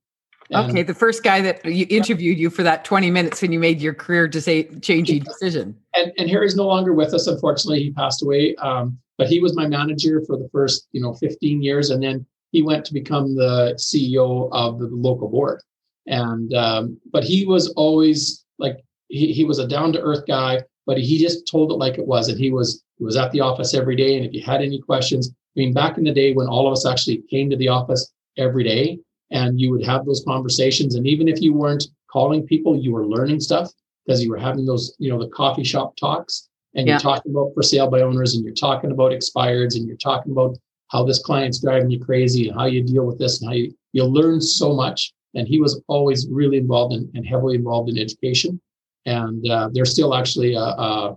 And, 0.51 0.69
okay, 0.69 0.83
the 0.83 0.93
first 0.93 1.23
guy 1.23 1.41
that 1.41 1.63
you 1.63 1.85
interviewed 1.89 2.37
you 2.37 2.49
for 2.49 2.63
that 2.63 2.83
20 2.83 3.11
minutes 3.11 3.41
when 3.41 3.51
you 3.51 3.59
made 3.59 3.81
your 3.81 3.93
career 3.93 4.27
to 4.27 4.41
say 4.41 4.63
changing 4.81 5.23
decision. 5.23 5.77
And, 5.95 6.11
and 6.17 6.29
Harry's 6.29 6.55
no 6.55 6.65
longer 6.65 6.93
with 6.93 7.13
us, 7.13 7.27
unfortunately. 7.27 7.83
He 7.83 7.91
passed 7.91 8.23
away. 8.23 8.55
Um, 8.55 8.97
but 9.17 9.27
he 9.27 9.39
was 9.39 9.55
my 9.55 9.67
manager 9.67 10.23
for 10.25 10.37
the 10.37 10.49
first, 10.51 10.87
you 10.91 11.01
know, 11.01 11.13
15 11.13 11.61
years. 11.61 11.91
And 11.91 12.01
then 12.01 12.25
he 12.51 12.63
went 12.63 12.85
to 12.85 12.93
become 12.93 13.35
the 13.35 13.73
CEO 13.77 14.49
of 14.51 14.79
the 14.79 14.87
local 14.87 15.29
board. 15.29 15.61
And 16.07 16.53
um, 16.55 16.99
but 17.11 17.23
he 17.23 17.45
was 17.45 17.69
always 17.73 18.43
like 18.57 18.83
he, 19.09 19.31
he 19.31 19.43
was 19.43 19.59
a 19.59 19.67
down 19.67 19.93
to 19.93 20.01
earth 20.01 20.25
guy 20.25 20.63
but 20.89 20.97
he 20.97 21.19
just 21.19 21.47
told 21.47 21.71
it 21.71 21.75
like 21.75 21.99
it 21.99 22.07
was. 22.07 22.29
And 22.29 22.39
he 22.39 22.49
was 22.49 22.83
he 22.97 23.03
was 23.03 23.15
at 23.15 23.31
the 23.31 23.41
office 23.41 23.75
every 23.75 23.95
day. 23.95 24.17
And 24.17 24.25
if 24.25 24.33
you 24.33 24.41
had 24.41 24.63
any 24.63 24.79
questions, 24.79 25.29
I 25.29 25.59
mean, 25.59 25.71
back 25.71 25.99
in 25.99 26.03
the 26.03 26.11
day 26.11 26.33
when 26.33 26.47
all 26.47 26.65
of 26.65 26.73
us 26.73 26.83
actually 26.83 27.21
came 27.29 27.47
to 27.51 27.55
the 27.55 27.67
office 27.67 28.11
every 28.39 28.63
day 28.63 28.97
and 29.31 29.59
you 29.59 29.71
would 29.71 29.85
have 29.85 30.05
those 30.05 30.23
conversations, 30.25 30.95
and 30.95 31.07
even 31.07 31.27
if 31.27 31.41
you 31.41 31.53
weren't 31.53 31.87
calling 32.11 32.45
people, 32.45 32.75
you 32.77 32.91
were 32.91 33.05
learning 33.05 33.39
stuff 33.39 33.71
because 34.05 34.23
you 34.23 34.29
were 34.29 34.37
having 34.37 34.65
those, 34.65 34.95
you 34.97 35.09
know, 35.09 35.19
the 35.19 35.29
coffee 35.29 35.63
shop 35.63 35.95
talks 35.95 36.49
and 36.75 36.87
yeah. 36.87 36.93
you're 36.93 36.99
talking 36.99 37.31
about 37.31 37.51
for 37.53 37.61
sale 37.61 37.89
by 37.89 38.01
owners 38.01 38.35
and 38.35 38.43
you're 38.43 38.53
talking 38.53 38.91
about 38.91 39.11
expireds 39.11 39.75
and 39.75 39.87
you're 39.87 39.97
talking 39.97 40.31
about 40.31 40.57
how 40.87 41.03
this 41.03 41.21
client's 41.21 41.61
driving 41.61 41.91
you 41.91 42.03
crazy 42.03 42.47
and 42.47 42.59
how 42.59 42.65
you 42.65 42.81
deal 42.81 43.05
with 43.05 43.19
this 43.19 43.41
and 43.41 43.49
how 43.49 43.55
you 43.55 43.71
you 43.93 44.03
learn 44.03 44.41
so 44.41 44.73
much. 44.73 45.13
And 45.35 45.47
he 45.47 45.59
was 45.59 45.81
always 45.87 46.27
really 46.29 46.57
involved 46.57 46.95
in, 46.95 47.09
and 47.13 47.25
heavily 47.25 47.55
involved 47.55 47.89
in 47.89 47.97
education 47.99 48.59
and 49.05 49.49
uh, 49.49 49.69
there's 49.71 49.91
still 49.91 50.13
actually 50.13 50.55
a, 50.55 50.59
a, 50.59 51.15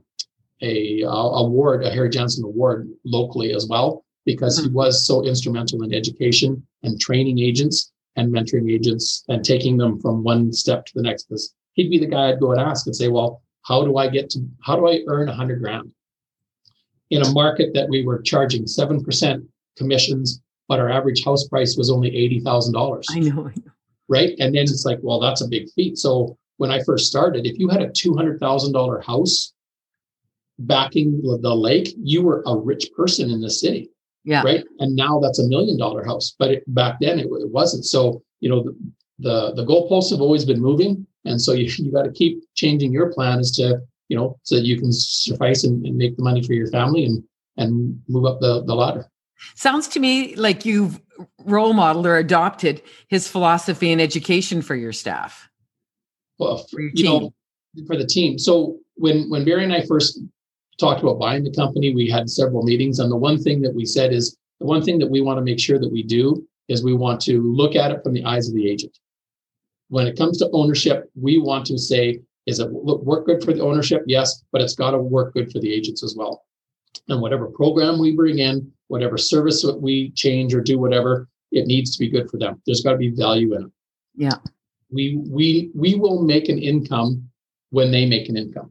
a, 0.62 1.02
award, 1.02 1.84
a 1.84 1.90
Harry 1.90 2.08
Jansen 2.08 2.44
Award 2.44 2.88
locally 3.04 3.52
as 3.52 3.66
well, 3.66 4.04
because 4.24 4.58
he 4.58 4.68
hmm. 4.68 4.74
was 4.74 5.06
so 5.06 5.24
instrumental 5.24 5.82
in 5.82 5.92
education 5.92 6.66
and 6.82 7.00
training 7.00 7.38
agents 7.38 7.92
and 8.16 8.32
mentoring 8.32 8.70
agents 8.70 9.24
and 9.28 9.44
taking 9.44 9.76
them 9.76 10.00
from 10.00 10.22
one 10.22 10.52
step 10.52 10.84
to 10.86 10.92
the 10.94 11.02
next. 11.02 11.24
Because 11.24 11.54
he'd 11.74 11.90
be 11.90 11.98
the 11.98 12.06
guy 12.06 12.28
I'd 12.28 12.40
go 12.40 12.52
and 12.52 12.60
ask 12.60 12.86
and 12.86 12.94
say, 12.94 13.08
"Well, 13.08 13.42
how 13.62 13.84
do 13.84 13.96
I 13.96 14.08
get 14.08 14.30
to? 14.30 14.46
How 14.62 14.76
do 14.76 14.88
I 14.88 15.00
earn 15.08 15.28
a 15.28 15.34
hundred 15.34 15.60
grand 15.60 15.90
in 17.10 17.22
a 17.22 17.32
market 17.32 17.74
that 17.74 17.88
we 17.88 18.04
were 18.04 18.22
charging 18.22 18.66
seven 18.66 19.02
percent 19.02 19.44
commissions, 19.76 20.40
but 20.68 20.80
our 20.80 20.90
average 20.90 21.24
house 21.24 21.46
price 21.48 21.76
was 21.76 21.90
only 21.90 22.14
eighty 22.14 22.40
thousand 22.40 22.74
dollars?" 22.74 23.06
I 23.10 23.20
know. 23.20 23.50
Right, 24.08 24.34
and 24.40 24.54
then 24.54 24.64
it's 24.64 24.84
like, 24.84 24.98
well, 25.00 25.20
that's 25.20 25.40
a 25.40 25.48
big 25.48 25.70
feat. 25.70 25.96
So 25.96 26.36
when 26.58 26.70
I 26.70 26.82
first 26.82 27.06
started, 27.06 27.46
if 27.46 27.58
you 27.58 27.68
had 27.68 27.82
a 27.82 27.88
$200,000 27.88 29.04
house 29.04 29.52
backing 30.58 31.20
the 31.22 31.54
lake, 31.54 31.94
you 31.96 32.22
were 32.22 32.42
a 32.46 32.56
rich 32.56 32.90
person 32.94 33.30
in 33.30 33.40
the 33.40 33.50
city. 33.50 33.90
Yeah. 34.24 34.42
Right. 34.42 34.64
And 34.78 34.94
now 34.94 35.18
that's 35.20 35.38
a 35.38 35.48
million 35.48 35.78
dollar 35.78 36.04
house. 36.04 36.34
But 36.38 36.50
it, 36.50 36.74
back 36.74 36.98
then 37.00 37.18
it, 37.18 37.26
it, 37.26 37.50
wasn't. 37.50 37.84
So, 37.84 38.22
you 38.40 38.48
know, 38.48 38.62
the, 38.62 38.76
the, 39.18 39.54
the 39.54 39.66
goalposts 39.66 40.10
have 40.10 40.20
always 40.20 40.44
been 40.44 40.60
moving. 40.60 41.06
And 41.24 41.40
so 41.40 41.52
you, 41.52 41.64
you 41.78 41.92
got 41.92 42.04
to 42.04 42.12
keep 42.12 42.42
changing 42.54 42.92
your 42.92 43.12
plan 43.12 43.38
as 43.40 43.50
to, 43.52 43.80
you 44.08 44.16
know, 44.16 44.38
so 44.42 44.56
that 44.56 44.64
you 44.64 44.78
can 44.78 44.92
suffice 44.92 45.64
and, 45.64 45.84
and 45.84 45.96
make 45.96 46.16
the 46.16 46.22
money 46.22 46.42
for 46.42 46.52
your 46.52 46.68
family 46.68 47.04
and, 47.04 47.22
and 47.56 48.00
move 48.08 48.26
up 48.26 48.40
the, 48.40 48.64
the 48.64 48.74
ladder. 48.74 49.08
Sounds 49.56 49.88
to 49.88 50.00
me 50.00 50.36
like 50.36 50.64
you've 50.64 51.00
role 51.44 51.72
modeled 51.72 52.06
or 52.06 52.16
adopted 52.16 52.80
his 53.08 53.28
philosophy 53.28 53.92
and 53.92 54.00
education 54.00 54.62
for 54.62 54.74
your 54.74 54.92
staff 54.92 55.50
well, 56.42 56.66
for 56.70 56.80
you 56.80 57.04
know, 57.04 57.34
for 57.86 57.96
the 57.96 58.06
team. 58.06 58.38
So 58.38 58.78
when 58.94 59.30
when 59.30 59.44
Barry 59.44 59.64
and 59.64 59.72
I 59.72 59.84
first 59.86 60.20
talked 60.82 61.02
about 61.02 61.18
buying 61.18 61.44
the 61.44 61.54
company, 61.54 61.94
we 61.94 62.08
had 62.08 62.28
several 62.28 62.62
meetings, 62.62 62.98
and 62.98 63.10
the 63.10 63.16
one 63.16 63.38
thing 63.38 63.62
that 63.62 63.74
we 63.74 63.84
said 63.84 64.12
is 64.12 64.36
the 64.60 64.66
one 64.66 64.82
thing 64.82 64.98
that 64.98 65.10
we 65.10 65.20
want 65.20 65.38
to 65.38 65.42
make 65.42 65.60
sure 65.60 65.78
that 65.78 65.92
we 65.92 66.02
do 66.02 66.46
is 66.68 66.84
we 66.84 66.94
want 66.94 67.20
to 67.22 67.40
look 67.40 67.74
at 67.74 67.90
it 67.90 68.02
from 68.02 68.12
the 68.12 68.24
eyes 68.24 68.48
of 68.48 68.54
the 68.54 68.68
agent. 68.68 68.96
When 69.88 70.06
it 70.06 70.16
comes 70.16 70.38
to 70.38 70.50
ownership, 70.52 71.10
we 71.14 71.38
want 71.38 71.66
to 71.66 71.78
say, 71.78 72.20
is 72.46 72.58
it 72.58 72.70
work 72.70 73.26
good 73.26 73.42
for 73.42 73.52
the 73.52 73.62
ownership? 73.62 74.02
Yes, 74.06 74.42
but 74.52 74.60
it's 74.60 74.74
got 74.74 74.92
to 74.92 74.98
work 74.98 75.34
good 75.34 75.50
for 75.52 75.60
the 75.60 75.72
agents 75.72 76.02
as 76.02 76.14
well. 76.16 76.44
And 77.08 77.20
whatever 77.20 77.46
program 77.46 77.98
we 77.98 78.14
bring 78.14 78.38
in, 78.38 78.70
whatever 78.88 79.16
service 79.16 79.64
we 79.78 80.10
change 80.10 80.54
or 80.54 80.60
do, 80.60 80.78
whatever, 80.78 81.28
it 81.50 81.66
needs 81.66 81.94
to 81.94 81.98
be 81.98 82.10
good 82.10 82.30
for 82.30 82.38
them. 82.38 82.60
There's 82.66 82.82
got 82.82 82.92
to 82.92 82.98
be 82.98 83.10
value 83.10 83.54
in 83.54 83.64
it. 83.64 83.70
Yeah 84.14 84.38
we 84.92 85.16
we 85.28 85.70
we 85.74 85.94
will 85.94 86.22
make 86.22 86.48
an 86.48 86.58
income 86.58 87.28
when 87.70 87.90
they 87.90 88.06
make 88.06 88.28
an 88.28 88.36
income 88.36 88.70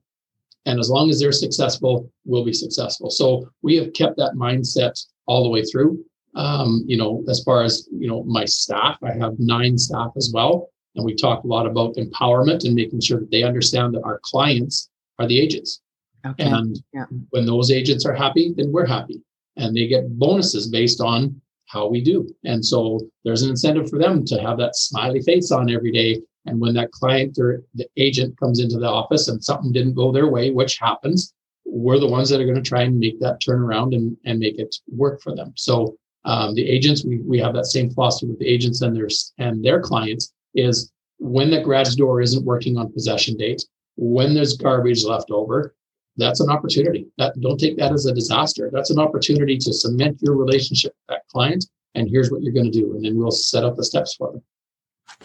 And 0.65 0.80
as 0.80 0.89
long 0.89 1.10
as 1.10 1.19
they're 1.19 1.32
successful, 1.32 2.12
we'll 2.26 2.45
be 2.45 2.54
successful. 2.54 3.10
So 3.10 3.50
we 3.62 3.76
have 3.78 3.93
kept 3.93 4.17
that 4.17 4.34
mindset 4.36 4.93
all 5.26 5.43
the 5.43 5.50
way 5.50 5.63
through. 5.63 6.04
Um, 6.36 6.84
you 6.86 6.97
know, 6.97 7.24
as 7.28 7.43
far 7.43 7.63
as, 7.63 7.88
you 7.91 8.08
know, 8.08 8.24
my 8.24 8.45
staff, 8.45 8.97
I 9.04 9.13
have 9.13 9.39
nine 9.39 9.78
staff 9.78 10.12
as 10.15 10.32
well. 10.34 10.69
And 10.95 11.06
we 11.06 11.15
talk 11.15 11.43
a 11.43 11.47
lot 11.47 11.65
about 11.65 11.95
empowerment 11.95 12.63
and 12.65 12.76
making 12.76 13.02
sure 13.02 13.19
that 13.19 13.32
they 13.32 13.43
understand 13.43 13.93
that 13.95 14.04
our 14.04 14.19
clients 14.24 14.89
are 15.19 15.28
the 15.28 15.39
agents. 15.39 15.82
Okay. 16.26 16.43
And 16.43 16.78
yeah. 16.93 17.06
when 17.32 17.45
those 17.45 17.71
agents 17.71 18.06
are 18.06 18.13
happy, 18.13 18.54
then 18.56 18.71
we're 18.71 18.86
happy. 18.86 19.21
And 19.58 19.76
they 19.76 19.88
get 19.88 20.17
bonuses 20.19 20.67
based 20.67 21.02
on 21.02 21.41
how 21.65 21.88
we 21.88 22.02
do. 22.02 22.30
And 22.43 22.63
so 22.63 23.00
there's 23.24 23.41
an 23.41 23.50
incentive 23.50 23.89
for 23.89 23.97
them 23.97 24.26
to 24.26 24.41
have 24.41 24.58
that 24.58 24.76
smiley 24.76 25.21
face 25.21 25.52
on 25.52 25.71
every 25.71 25.91
day. 25.91 26.21
And 26.45 26.60
when 26.60 26.73
that 26.73 26.91
client 26.91 27.38
or 27.39 27.63
the 27.75 27.88
agent 27.97 28.39
comes 28.39 28.60
into 28.60 28.77
the 28.80 28.89
office 28.89 29.27
and 29.27 29.43
something 29.43 29.71
didn't 29.71 29.93
go 29.93 30.12
their 30.12 30.27
way, 30.27 30.51
which 30.51 30.77
happens, 30.77 31.34
we're 31.65 31.99
the 31.99 32.08
ones 32.08 32.30
that 32.30 32.41
are 32.41 32.45
going 32.45 32.62
to 32.62 32.69
try 32.69 32.82
and 32.82 32.99
make 32.99 33.19
that 33.19 33.41
turnaround 33.41 33.95
and, 33.95 34.17
and 34.25 34.39
make 34.39 34.58
it 34.60 34.75
work 34.88 35.21
for 35.21 35.36
them. 35.36 35.54
So 35.56 35.95
um, 36.25 36.54
the 36.56 36.67
agents, 36.67 37.06
we, 37.06 37.19
we 37.19 37.39
have 37.39 37.54
that 37.54 37.65
same 37.65 37.89
philosophy 37.89 38.27
with 38.27 38.39
the 38.39 38.47
agents 38.47 38.82
and 38.82 38.95
their 38.95 39.08
and 39.38 39.63
their 39.63 39.80
clients 39.80 40.34
is 40.54 40.91
when 41.17 41.51
the 41.51 41.62
garage 41.62 41.95
door 41.95 42.21
isn't 42.21 42.45
working 42.45 42.77
on 42.77 42.91
possession 42.91 43.38
date, 43.38 43.63
when 43.95 44.34
there's 44.34 44.58
garbage 44.58 45.04
left 45.06 45.32
over, 45.32 45.75
that's 46.17 46.39
an 46.39 46.49
opportunity. 46.49 47.08
That 47.17 47.39
don't 47.39 47.60
take 47.60 47.77
that 47.77 47.91
as 47.91 48.06
a 48.06 48.13
disaster. 48.13 48.69
That's 48.73 48.89
an 48.89 48.99
opportunity 48.99 49.58
to 49.58 49.73
cement 49.73 50.17
your 50.21 50.36
relationship 50.36 50.93
with 50.93 51.15
that 51.15 51.27
client. 51.27 51.65
And 51.95 52.10
here's 52.10 52.32
what 52.32 52.41
you're 52.41 52.54
going 52.54 52.71
to 52.71 52.80
do, 52.80 52.95
and 52.95 53.04
then 53.04 53.17
we'll 53.17 53.32
set 53.32 53.63
up 53.63 53.75
the 53.75 53.84
steps 53.84 54.15
for 54.15 54.32
them. 54.32 54.41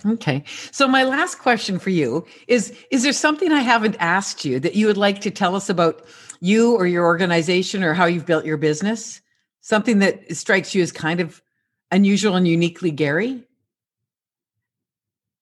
Okay. 0.05 0.45
So 0.73 0.87
my 0.87 1.05
last 1.05 1.39
question 1.39 1.79
for 1.79 1.91
you 1.91 2.27
is 2.49 2.77
is 2.91 3.03
there 3.03 3.13
something 3.13 3.53
I 3.53 3.61
haven't 3.61 3.97
asked 3.99 4.45
you 4.45 4.61
that 4.61 4.75
you 4.75 4.87
would 4.87 4.97
like 4.97 5.21
to 5.23 5.31
tell 5.31 5.57
us 5.57 5.69
about 5.69 6.05
you 6.41 6.75
or 6.75 6.87
your 6.87 7.05
organization 7.05 7.83
or 7.83 7.95
how 7.95 8.07
you've 8.07 8.27
built 8.27 8.45
your 8.45 8.57
business? 8.57 9.21
Something 9.61 9.99
that 10.01 10.37
strikes 10.37 10.75
you 10.75 10.83
as 10.83 10.93
kind 10.93 11.21
of 11.21 11.43
unusual 11.91 12.37
and 12.37 12.47
uniquely 12.47 12.91
Gary? 12.91 13.43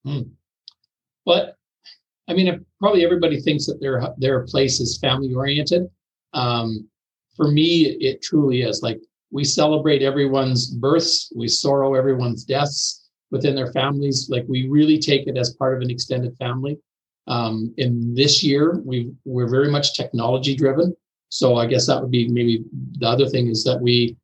Hmm. 0.04 0.22
But 1.24 1.56
I 2.28 2.34
mean, 2.34 2.64
probably 2.80 3.04
everybody 3.04 3.40
thinks 3.40 3.66
that 3.66 3.80
their 3.80 4.02
their 4.18 4.44
place 4.44 4.80
is 4.80 4.98
family 4.98 5.34
oriented. 5.34 5.88
Um, 6.32 6.88
for 7.36 7.50
me, 7.50 7.96
it 8.00 8.22
truly 8.22 8.62
is. 8.62 8.82
Like 8.82 9.00
we 9.30 9.44
celebrate 9.44 10.02
everyone's 10.02 10.70
births, 10.70 11.32
we 11.34 11.48
sorrow 11.48 11.94
everyone's 11.94 12.44
deaths 12.44 13.03
within 13.34 13.56
their 13.56 13.72
families. 13.72 14.30
Like 14.30 14.44
we 14.48 14.68
really 14.68 14.98
take 14.98 15.26
it 15.26 15.36
as 15.36 15.56
part 15.56 15.74
of 15.74 15.82
an 15.82 15.90
extended 15.90 16.36
family. 16.36 16.78
Um, 17.26 17.74
in 17.78 18.14
this 18.14 18.44
year, 18.44 18.80
we 18.84 19.10
we're 19.24 19.48
very 19.48 19.70
much 19.76 19.96
technology 19.96 20.54
driven. 20.54 20.94
So 21.30 21.56
I 21.56 21.66
guess 21.66 21.86
that 21.88 22.00
would 22.00 22.12
be 22.12 22.28
maybe 22.28 22.64
the 23.00 23.08
other 23.08 23.28
thing 23.28 23.48
is 23.48 23.64
that 23.64 23.80
we, 23.80 24.16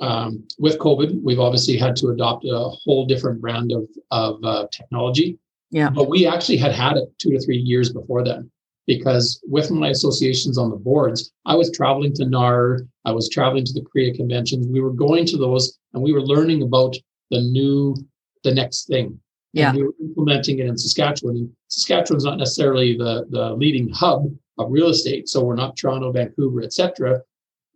um, 0.00 0.30
with 0.58 0.78
COVID, 0.78 1.22
we've 1.22 1.44
obviously 1.46 1.76
had 1.76 1.94
to 1.96 2.08
adopt 2.08 2.46
a 2.46 2.70
whole 2.82 3.04
different 3.04 3.38
brand 3.40 3.70
of 3.70 3.84
of 4.10 4.42
uh, 4.42 4.66
technology. 4.72 5.38
Yeah. 5.70 5.90
But 5.90 6.08
we 6.08 6.26
actually 6.26 6.58
had 6.58 6.72
had 6.72 6.96
it 6.96 7.08
two 7.18 7.32
to 7.32 7.40
three 7.44 7.58
years 7.58 7.92
before 7.92 8.24
then 8.24 8.50
because 8.86 9.40
with 9.56 9.70
my 9.70 9.88
associations 9.88 10.56
on 10.58 10.70
the 10.70 10.76
boards, 10.76 11.32
I 11.44 11.54
was 11.54 11.70
traveling 11.70 12.14
to 12.14 12.24
NAR, 12.24 12.80
I 13.04 13.12
was 13.12 13.28
traveling 13.28 13.64
to 13.66 13.72
the 13.72 13.84
CREA 13.90 14.14
conventions. 14.14 14.66
We 14.66 14.80
were 14.80 14.96
going 15.06 15.26
to 15.26 15.36
those 15.36 15.78
and 15.92 16.02
we 16.02 16.12
were 16.12 16.22
learning 16.34 16.62
about 16.62 16.96
the 17.32 17.40
new, 17.40 17.96
the 18.44 18.54
next 18.54 18.86
thing. 18.86 19.18
Yeah. 19.52 19.70
And 19.70 19.78
we 19.78 19.84
were 19.84 19.94
implementing 20.00 20.58
it 20.60 20.66
in 20.66 20.78
Saskatchewan. 20.78 21.36
And 21.36 21.50
Saskatchewan's 21.68 22.24
not 22.24 22.38
necessarily 22.38 22.96
the, 22.96 23.26
the 23.30 23.52
leading 23.54 23.88
hub 23.90 24.24
of 24.58 24.70
real 24.70 24.88
estate. 24.88 25.28
So 25.28 25.42
we're 25.44 25.56
not 25.56 25.76
Toronto, 25.76 26.12
Vancouver, 26.12 26.62
etc. 26.62 27.20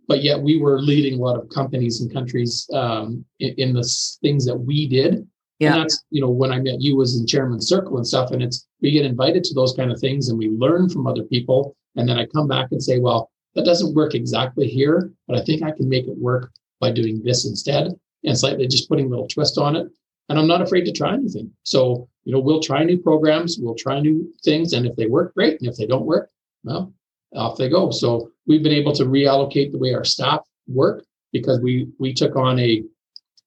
But 0.09 0.23
yet 0.23 0.41
we 0.41 0.59
were 0.59 0.81
leading 0.81 1.19
a 1.19 1.23
lot 1.23 1.37
of 1.37 1.49
companies 1.51 2.01
and 2.01 2.13
countries 2.13 2.69
um, 2.73 3.25
in, 3.41 3.55
in 3.59 3.73
the 3.75 3.83
things 4.23 4.47
that 4.47 4.57
we 4.57 4.89
did 4.89 5.27
yeah. 5.59 5.73
And 5.73 5.83
that's, 5.83 6.05
you 6.11 6.21
know, 6.21 6.29
when 6.29 6.53
I 6.53 6.61
met 6.61 6.81
you 6.81 6.97
was 6.97 7.19
in 7.19 7.27
chairman 7.27 7.61
circle 7.61 7.97
and 7.97 8.07
stuff. 8.07 8.31
And 8.31 8.43
it's, 8.43 8.67
we 8.83 8.91
get 8.91 9.07
invited 9.07 9.43
to 9.45 9.55
those 9.55 9.73
kind 9.73 9.91
of 9.91 9.99
things 9.99 10.29
and 10.29 10.39
we 10.39 10.49
learn 10.49 10.89
from 10.89 11.07
other 11.07 11.23
people. 11.23 11.77
And 11.97 12.09
then 12.09 12.19
I 12.19 12.27
come 12.27 12.47
back 12.47 12.69
and 12.73 12.83
say, 12.83 12.99
well, 12.99 13.31
that 13.55 13.65
doesn't 13.65 13.95
work 13.95 14.15
exactly 14.15 14.69
here, 14.69 15.11
but 15.27 15.39
I 15.39 15.43
think 15.45 15.63
I 15.63 15.71
can 15.71 15.89
make 15.89 16.07
it 16.07 16.19
work 16.19 16.53
by 16.79 16.93
doing 16.93 17.23
this 17.25 17.47
instead 17.47 17.89
and 18.25 18.39
slightly 18.39 18.69
just 18.69 18.89
putting 18.89 19.07
a 19.07 19.09
little 19.09 19.29
twist 19.29 19.57
on 19.57 19.77
it. 19.77 19.89
And 20.29 20.39
I'm 20.39 20.47
not 20.47 20.63
afraid 20.63 20.85
to 20.87 20.93
try 20.93 21.15
anything. 21.15 21.53
So, 21.63 22.09
you 22.25 22.33
know, 22.33 22.41
we'll 22.41 22.61
try 22.61 22.83
new 22.83 22.99
programs, 22.99 23.59
we'll 23.61 23.77
try 23.77 24.01
new 24.01 24.33
things. 24.45 24.73
And 24.73 24.87
if 24.87 24.97
they 24.97 25.07
work, 25.07 25.35
great. 25.35 25.61
And 25.61 25.69
if 25.69 25.77
they 25.77 25.87
don't 25.87 26.07
work, 26.07 26.31
well, 26.65 26.93
off 27.35 27.59
they 27.59 27.69
go. 27.69 27.91
So 27.91 28.31
we've 28.47 28.63
been 28.63 28.73
able 28.73 28.93
to 28.95 29.05
reallocate 29.05 29.73
the 29.73 29.79
way 29.79 29.95
our 29.95 30.05
staff 30.05 30.41
work 30.67 31.05
because 31.33 31.61
we 31.61 31.89
we 31.99 32.13
took 32.13 32.35
on 32.35 32.59
a, 32.59 32.83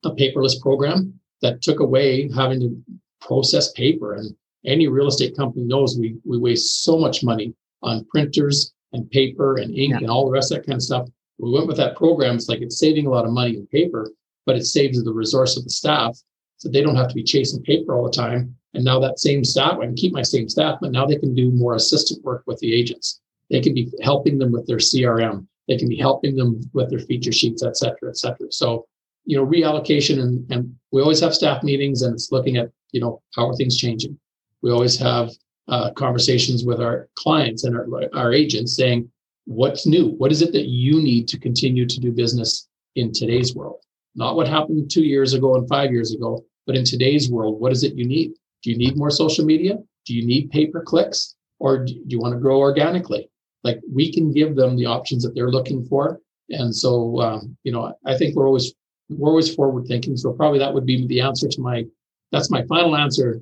a 0.06 0.12
paperless 0.12 0.60
program 0.62 1.20
that 1.42 1.62
took 1.62 1.80
away 1.80 2.30
having 2.36 2.60
to 2.62 2.84
process 3.22 3.72
paper. 3.74 4.16
And 4.16 4.36
any 4.66 4.88
real 4.88 5.08
estate 5.08 5.36
company 5.36 5.66
knows 5.66 5.98
we, 5.98 6.18
we 6.26 6.38
waste 6.38 6.84
so 6.84 6.98
much 6.98 7.24
money 7.24 7.54
on 7.82 8.06
printers 8.06 8.74
and 8.94 9.10
paper 9.12 9.58
and 9.58 9.74
ink 9.76 9.92
yeah. 9.92 9.98
and 9.98 10.10
all 10.10 10.26
the 10.26 10.32
rest 10.32 10.52
of 10.52 10.58
that 10.58 10.66
kind 10.66 10.78
of 10.78 10.84
stuff. 10.84 11.08
We 11.38 11.52
went 11.52 11.68
with 11.68 11.78
that 11.78 11.96
program. 11.96 12.36
It's 12.36 12.50
like 12.50 12.62
it's 12.62 12.80
saving 12.80 13.08
a 13.08 13.10
lot 13.10 13.26
of 13.26 13.32
money 13.32 13.56
in 13.56 13.68
paper, 13.68 14.12
but 14.46 14.58
it 14.58 14.66
saves 14.66 15.02
the 15.02 15.14
resource 15.14 15.58
of 15.58 15.64
the 15.64 15.70
staff 15.70 16.20
so 16.60 16.70
they 16.70 16.84
don't 16.84 16.96
have 16.96 17.08
to 17.10 17.16
be 17.16 17.24
chasing 17.24 17.64
paper 17.64 17.96
all 17.96 18.06
the 18.06 18.12
time. 18.12 18.56
And 18.76 18.86
now 18.86 19.00
that 19.00 19.20
same 19.20 19.44
staff, 19.44 19.80
I 19.80 19.86
can 19.86 19.96
keep 19.96 20.14
my 20.14 20.22
same 20.22 20.48
staff, 20.48 20.78
but 20.80 20.92
now 20.92 21.08
they 21.08 21.18
can 21.18 21.34
do 21.34 21.52
more 21.52 21.74
assistant 21.74 22.24
work 22.24 22.44
with 22.46 22.60
the 22.60 22.74
agents. 22.74 23.20
They 23.50 23.60
can 23.60 23.74
be 23.74 23.92
helping 24.04 24.38
them 24.38 24.52
with 24.52 24.68
their 24.68 24.78
CRM. 24.78 25.48
They 25.68 25.78
can 25.78 25.90
be 25.90 25.98
helping 25.98 26.36
them 26.36 26.62
with 26.74 26.92
their 26.92 27.00
feature 27.00 27.32
sheets, 27.32 27.64
et 27.64 27.76
cetera, 27.76 28.10
et 28.10 28.18
cetera. 28.18 28.52
So 28.52 28.86
you 29.30 29.38
know 29.38 29.46
reallocation 29.46 30.20
and, 30.22 30.52
and 30.52 30.76
we 30.92 31.02
always 31.02 31.20
have 31.20 31.36
staff 31.36 31.62
meetings 31.62 32.02
and 32.02 32.14
it's 32.16 32.32
looking 32.32 32.58
at 32.58 32.72
you 32.92 33.00
know 33.00 33.22
how 33.36 33.48
are 33.48 33.56
things 33.56 33.78
changing 33.78 34.18
we 34.64 34.72
always 34.72 34.98
have 34.98 35.30
uh, 35.68 35.92
conversations 35.92 36.66
with 36.66 36.82
our 36.82 37.08
clients 37.16 37.64
and 37.64 37.78
our, 37.78 37.86
our 38.16 38.34
agents 38.34 38.76
saying 38.76 39.08
what's 39.46 39.86
new 39.86 40.08
what 40.18 40.32
is 40.32 40.42
it 40.42 40.52
that 40.52 40.66
you 40.66 41.02
need 41.02 41.28
to 41.28 41.38
continue 41.38 41.86
to 41.86 42.00
do 42.00 42.12
business 42.12 42.68
in 42.96 43.12
today's 43.12 43.54
world 43.54 43.84
not 44.16 44.36
what 44.36 44.48
happened 44.48 44.90
two 44.90 45.04
years 45.04 45.34
ago 45.34 45.56
and 45.56 45.70
five 45.70 45.92
years 45.92 46.16
ago 46.16 46.44
but 46.70 46.78
in 46.78 46.86
today's 46.86 47.32
world 47.32 47.60
what 47.60 47.72
is 47.72 47.84
it 47.84 47.96
you 47.96 48.06
need 48.06 48.32
do 48.62 48.70
you 48.72 48.78
need 48.78 48.96
more 48.96 49.10
social 49.10 49.44
media 49.44 49.76
do 50.06 50.14
you 50.14 50.26
need 50.26 50.52
pay 50.52 50.68
per 50.68 50.84
clicks 50.84 51.36
or 51.60 51.84
do 51.84 51.94
you 52.06 52.20
want 52.20 52.34
to 52.34 52.40
grow 52.40 52.60
organically 52.60 53.30
like 53.64 53.80
we 53.92 54.14
can 54.14 54.32
give 54.32 54.56
them 54.56 54.78
the 54.78 54.86
options 54.86 55.24
that 55.24 55.34
they're 55.34 55.56
looking 55.58 55.84
for 55.86 56.20
and 56.50 56.76
so 56.76 57.20
um, 57.22 57.58
you 57.64 57.72
know 57.72 57.94
i 58.06 58.16
think 58.18 58.36
we're 58.36 58.48
always 58.48 58.74
we're 59.10 59.30
always 59.30 59.54
forward 59.54 59.88
thinking. 59.88 60.16
So 60.16 60.32
probably 60.34 60.60
that 60.60 60.74
would 60.74 60.86
be 60.86 61.06
the 61.08 61.22
answer 61.22 61.48
to 61.48 61.62
my. 61.62 61.86
That's 62.32 62.52
my 62.52 62.64
final 62.68 62.96
answer. 62.96 63.42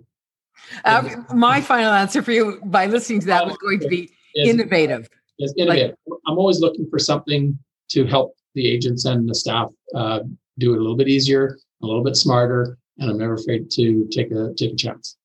Uh, 0.86 1.04
my 1.34 1.60
final 1.62 1.92
answer 1.92 2.22
for 2.22 2.32
you 2.32 2.60
by 2.66 2.86
listening 2.86 3.20
to 3.22 3.28
that 3.28 3.46
was 3.46 3.58
going 3.58 3.80
to 3.82 3.88
be 3.88 4.10
is, 4.36 4.50
innovative. 4.50 5.10
Is 5.40 5.54
innovative. 5.58 5.98
Like, 6.08 6.20
I'm 6.26 6.38
always 6.38 6.62
looking 6.62 6.90
for 6.90 6.98
something 6.98 7.58
to 7.90 8.06
help 8.06 8.36
the 8.56 8.66
agents 8.66 9.06
and 9.06 9.30
the 9.30 9.36
staff 9.36 9.70
uh, 9.94 10.20
do 10.58 10.74
it 10.74 10.78
a 10.78 10.82
little 10.82 10.96
bit 10.96 11.10
easier, 11.10 11.58
a 11.84 11.86
little 11.86 12.04
bit 12.04 12.16
smarter, 12.16 12.78
and 13.00 13.12
I'm 13.12 13.18
never 13.18 13.34
afraid 13.34 13.70
to 13.72 14.08
take 14.12 14.32
a 14.32 14.54
take 14.56 14.74
a 14.74 14.76
chance. 14.76 15.18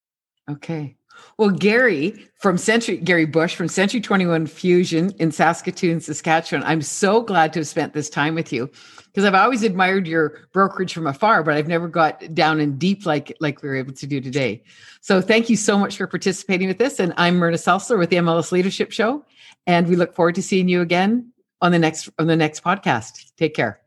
Okay. 0.51 0.97
Well, 1.39 1.51
Gary 1.51 2.29
from 2.37 2.59
Century, 2.59 2.97
Gary 2.97 3.27
Bush 3.27 3.55
from 3.55 3.69
Century 3.69 4.01
21 4.01 4.47
Fusion 4.47 5.13
in 5.19 5.31
Saskatoon, 5.31 6.01
Saskatchewan, 6.01 6.65
I'm 6.65 6.83
so 6.83 7.23
glad 7.23 7.53
to 7.53 7.61
have 7.61 7.69
spent 7.69 7.93
this 7.93 8.11
time 8.11 8.35
with 8.35 8.53
you 8.53 8.71
because 9.07 9.25
I've 9.25 9.35
always 9.35 9.63
admired 9.63 10.07
your 10.07 10.41
brokerage 10.53 10.93
from 10.93 11.07
afar, 11.07 11.43
but 11.43 11.55
I've 11.55 11.69
never 11.69 11.89
got 11.89 12.35
down 12.35 12.61
and 12.61 12.79
deep 12.79 13.07
like 13.07 13.37
like 13.41 13.63
we 13.63 13.69
were 13.69 13.77
able 13.77 13.93
to 13.95 14.07
do 14.07 14.21
today. 14.21 14.63
So 15.01 15.21
thank 15.21 15.49
you 15.49 15.57
so 15.57 15.79
much 15.79 15.97
for 15.97 16.07
participating 16.07 16.69
with 16.69 16.79
this. 16.79 16.99
And 16.99 17.13
I'm 17.17 17.37
Myrna 17.37 17.57
Seltzler 17.57 17.99
with 17.99 18.11
the 18.11 18.17
MLS 18.17 18.53
Leadership 18.53 18.93
Show, 18.93 19.25
and 19.67 19.87
we 19.89 19.97
look 19.97 20.15
forward 20.15 20.35
to 20.37 20.43
seeing 20.43 20.69
you 20.69 20.81
again 20.81 21.33
on 21.61 21.73
the 21.73 21.79
next 21.79 22.09
on 22.19 22.27
the 22.27 22.37
next 22.37 22.63
podcast. 22.65 23.33
Take 23.37 23.55
care. 23.55 23.81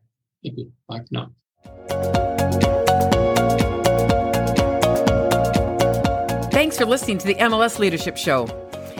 Thank 0.43 0.57
you. 0.57 0.71
Bye 0.87 0.99
for 0.99 1.07
now. 1.11 2.24
Thanks 6.65 6.79
for 6.79 6.85
listening 6.85 7.19
to 7.19 7.27
the 7.27 7.35
MLS 7.35 7.77
Leadership 7.77 8.17
Show. 8.17 8.47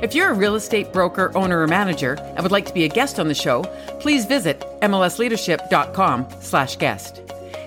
If 0.04 0.13
you're 0.13 0.30
a 0.30 0.36
real 0.36 0.54
estate 0.54 0.93
broker, 0.93 1.36
owner, 1.36 1.63
or 1.63 1.65
manager 1.65 2.13
and 2.13 2.41
would 2.43 2.51
like 2.51 2.67
to 2.67 2.73
be 2.75 2.84
a 2.84 2.88
guest 2.88 3.19
on 3.19 3.28
the 3.28 3.34
show, 3.34 3.63
please 3.99 4.28
visit 4.28 4.60
mlsleadership.com 4.84 6.28
slash 6.41 6.75
guest. 6.75 7.21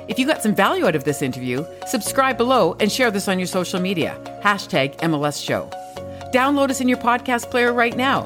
If 0.07 0.17
you 0.17 0.25
got 0.25 0.41
some 0.41 0.55
value 0.55 0.87
out 0.87 0.95
of 0.95 1.03
this 1.03 1.21
interview, 1.21 1.67
subscribe 1.89 2.37
below 2.37 2.77
and 2.79 2.93
share 2.93 3.11
this 3.11 3.27
on 3.27 3.41
your 3.41 3.49
social 3.49 3.81
media. 3.81 4.17
Hashtag 4.41 4.97
MLS 4.99 5.45
Show. 5.45 5.69
Download 6.33 6.71
us 6.71 6.81
in 6.81 6.87
your 6.87 6.99
podcast 6.99 7.51
player 7.51 7.73
right 7.73 7.97
now. 7.97 8.23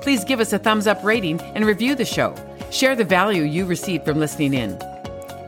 Please 0.00 0.22
give 0.22 0.38
us 0.38 0.52
a 0.52 0.60
thumbs 0.60 0.86
up 0.86 1.02
rating 1.02 1.40
and 1.40 1.66
review 1.66 1.96
the 1.96 2.04
show. 2.04 2.36
Share 2.70 2.94
the 2.94 3.02
value 3.02 3.42
you 3.42 3.66
received 3.66 4.04
from 4.04 4.20
listening 4.20 4.54
in. 4.54 4.78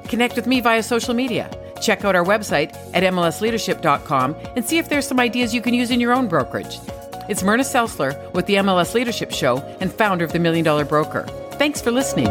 Connect 0.09 0.35
with 0.35 0.49
me 0.49 0.61
via 0.61 0.83
social 0.83 1.15
media. 1.15 1.49
Check 1.81 2.05
out 2.05 2.17
our 2.17 2.25
website 2.25 2.77
at 2.95 3.03
MLSleadership.com 3.03 4.37
and 4.57 4.65
see 4.65 4.79
if 4.79 4.89
there's 4.89 5.07
some 5.07 5.21
ideas 5.21 5.55
you 5.55 5.61
can 5.61 5.75
use 5.75 5.91
in 5.91 6.01
your 6.01 6.13
own 6.13 6.29
brokerage. 6.29 6.79
It's 7.29 7.43
Myrna 7.43 7.63
Selsler 7.63 8.33
with 8.33 8.47
the 8.47 8.55
MLS 8.55 8.95
Leadership 8.95 9.33
Show 9.33 9.59
and 9.81 9.93
founder 9.93 10.25
of 10.25 10.33
the 10.33 10.39
Million 10.39 10.65
Dollar 10.65 10.85
Broker. 10.85 11.27
Thanks 11.53 11.81
for 11.81 11.91
listening. 11.91 12.29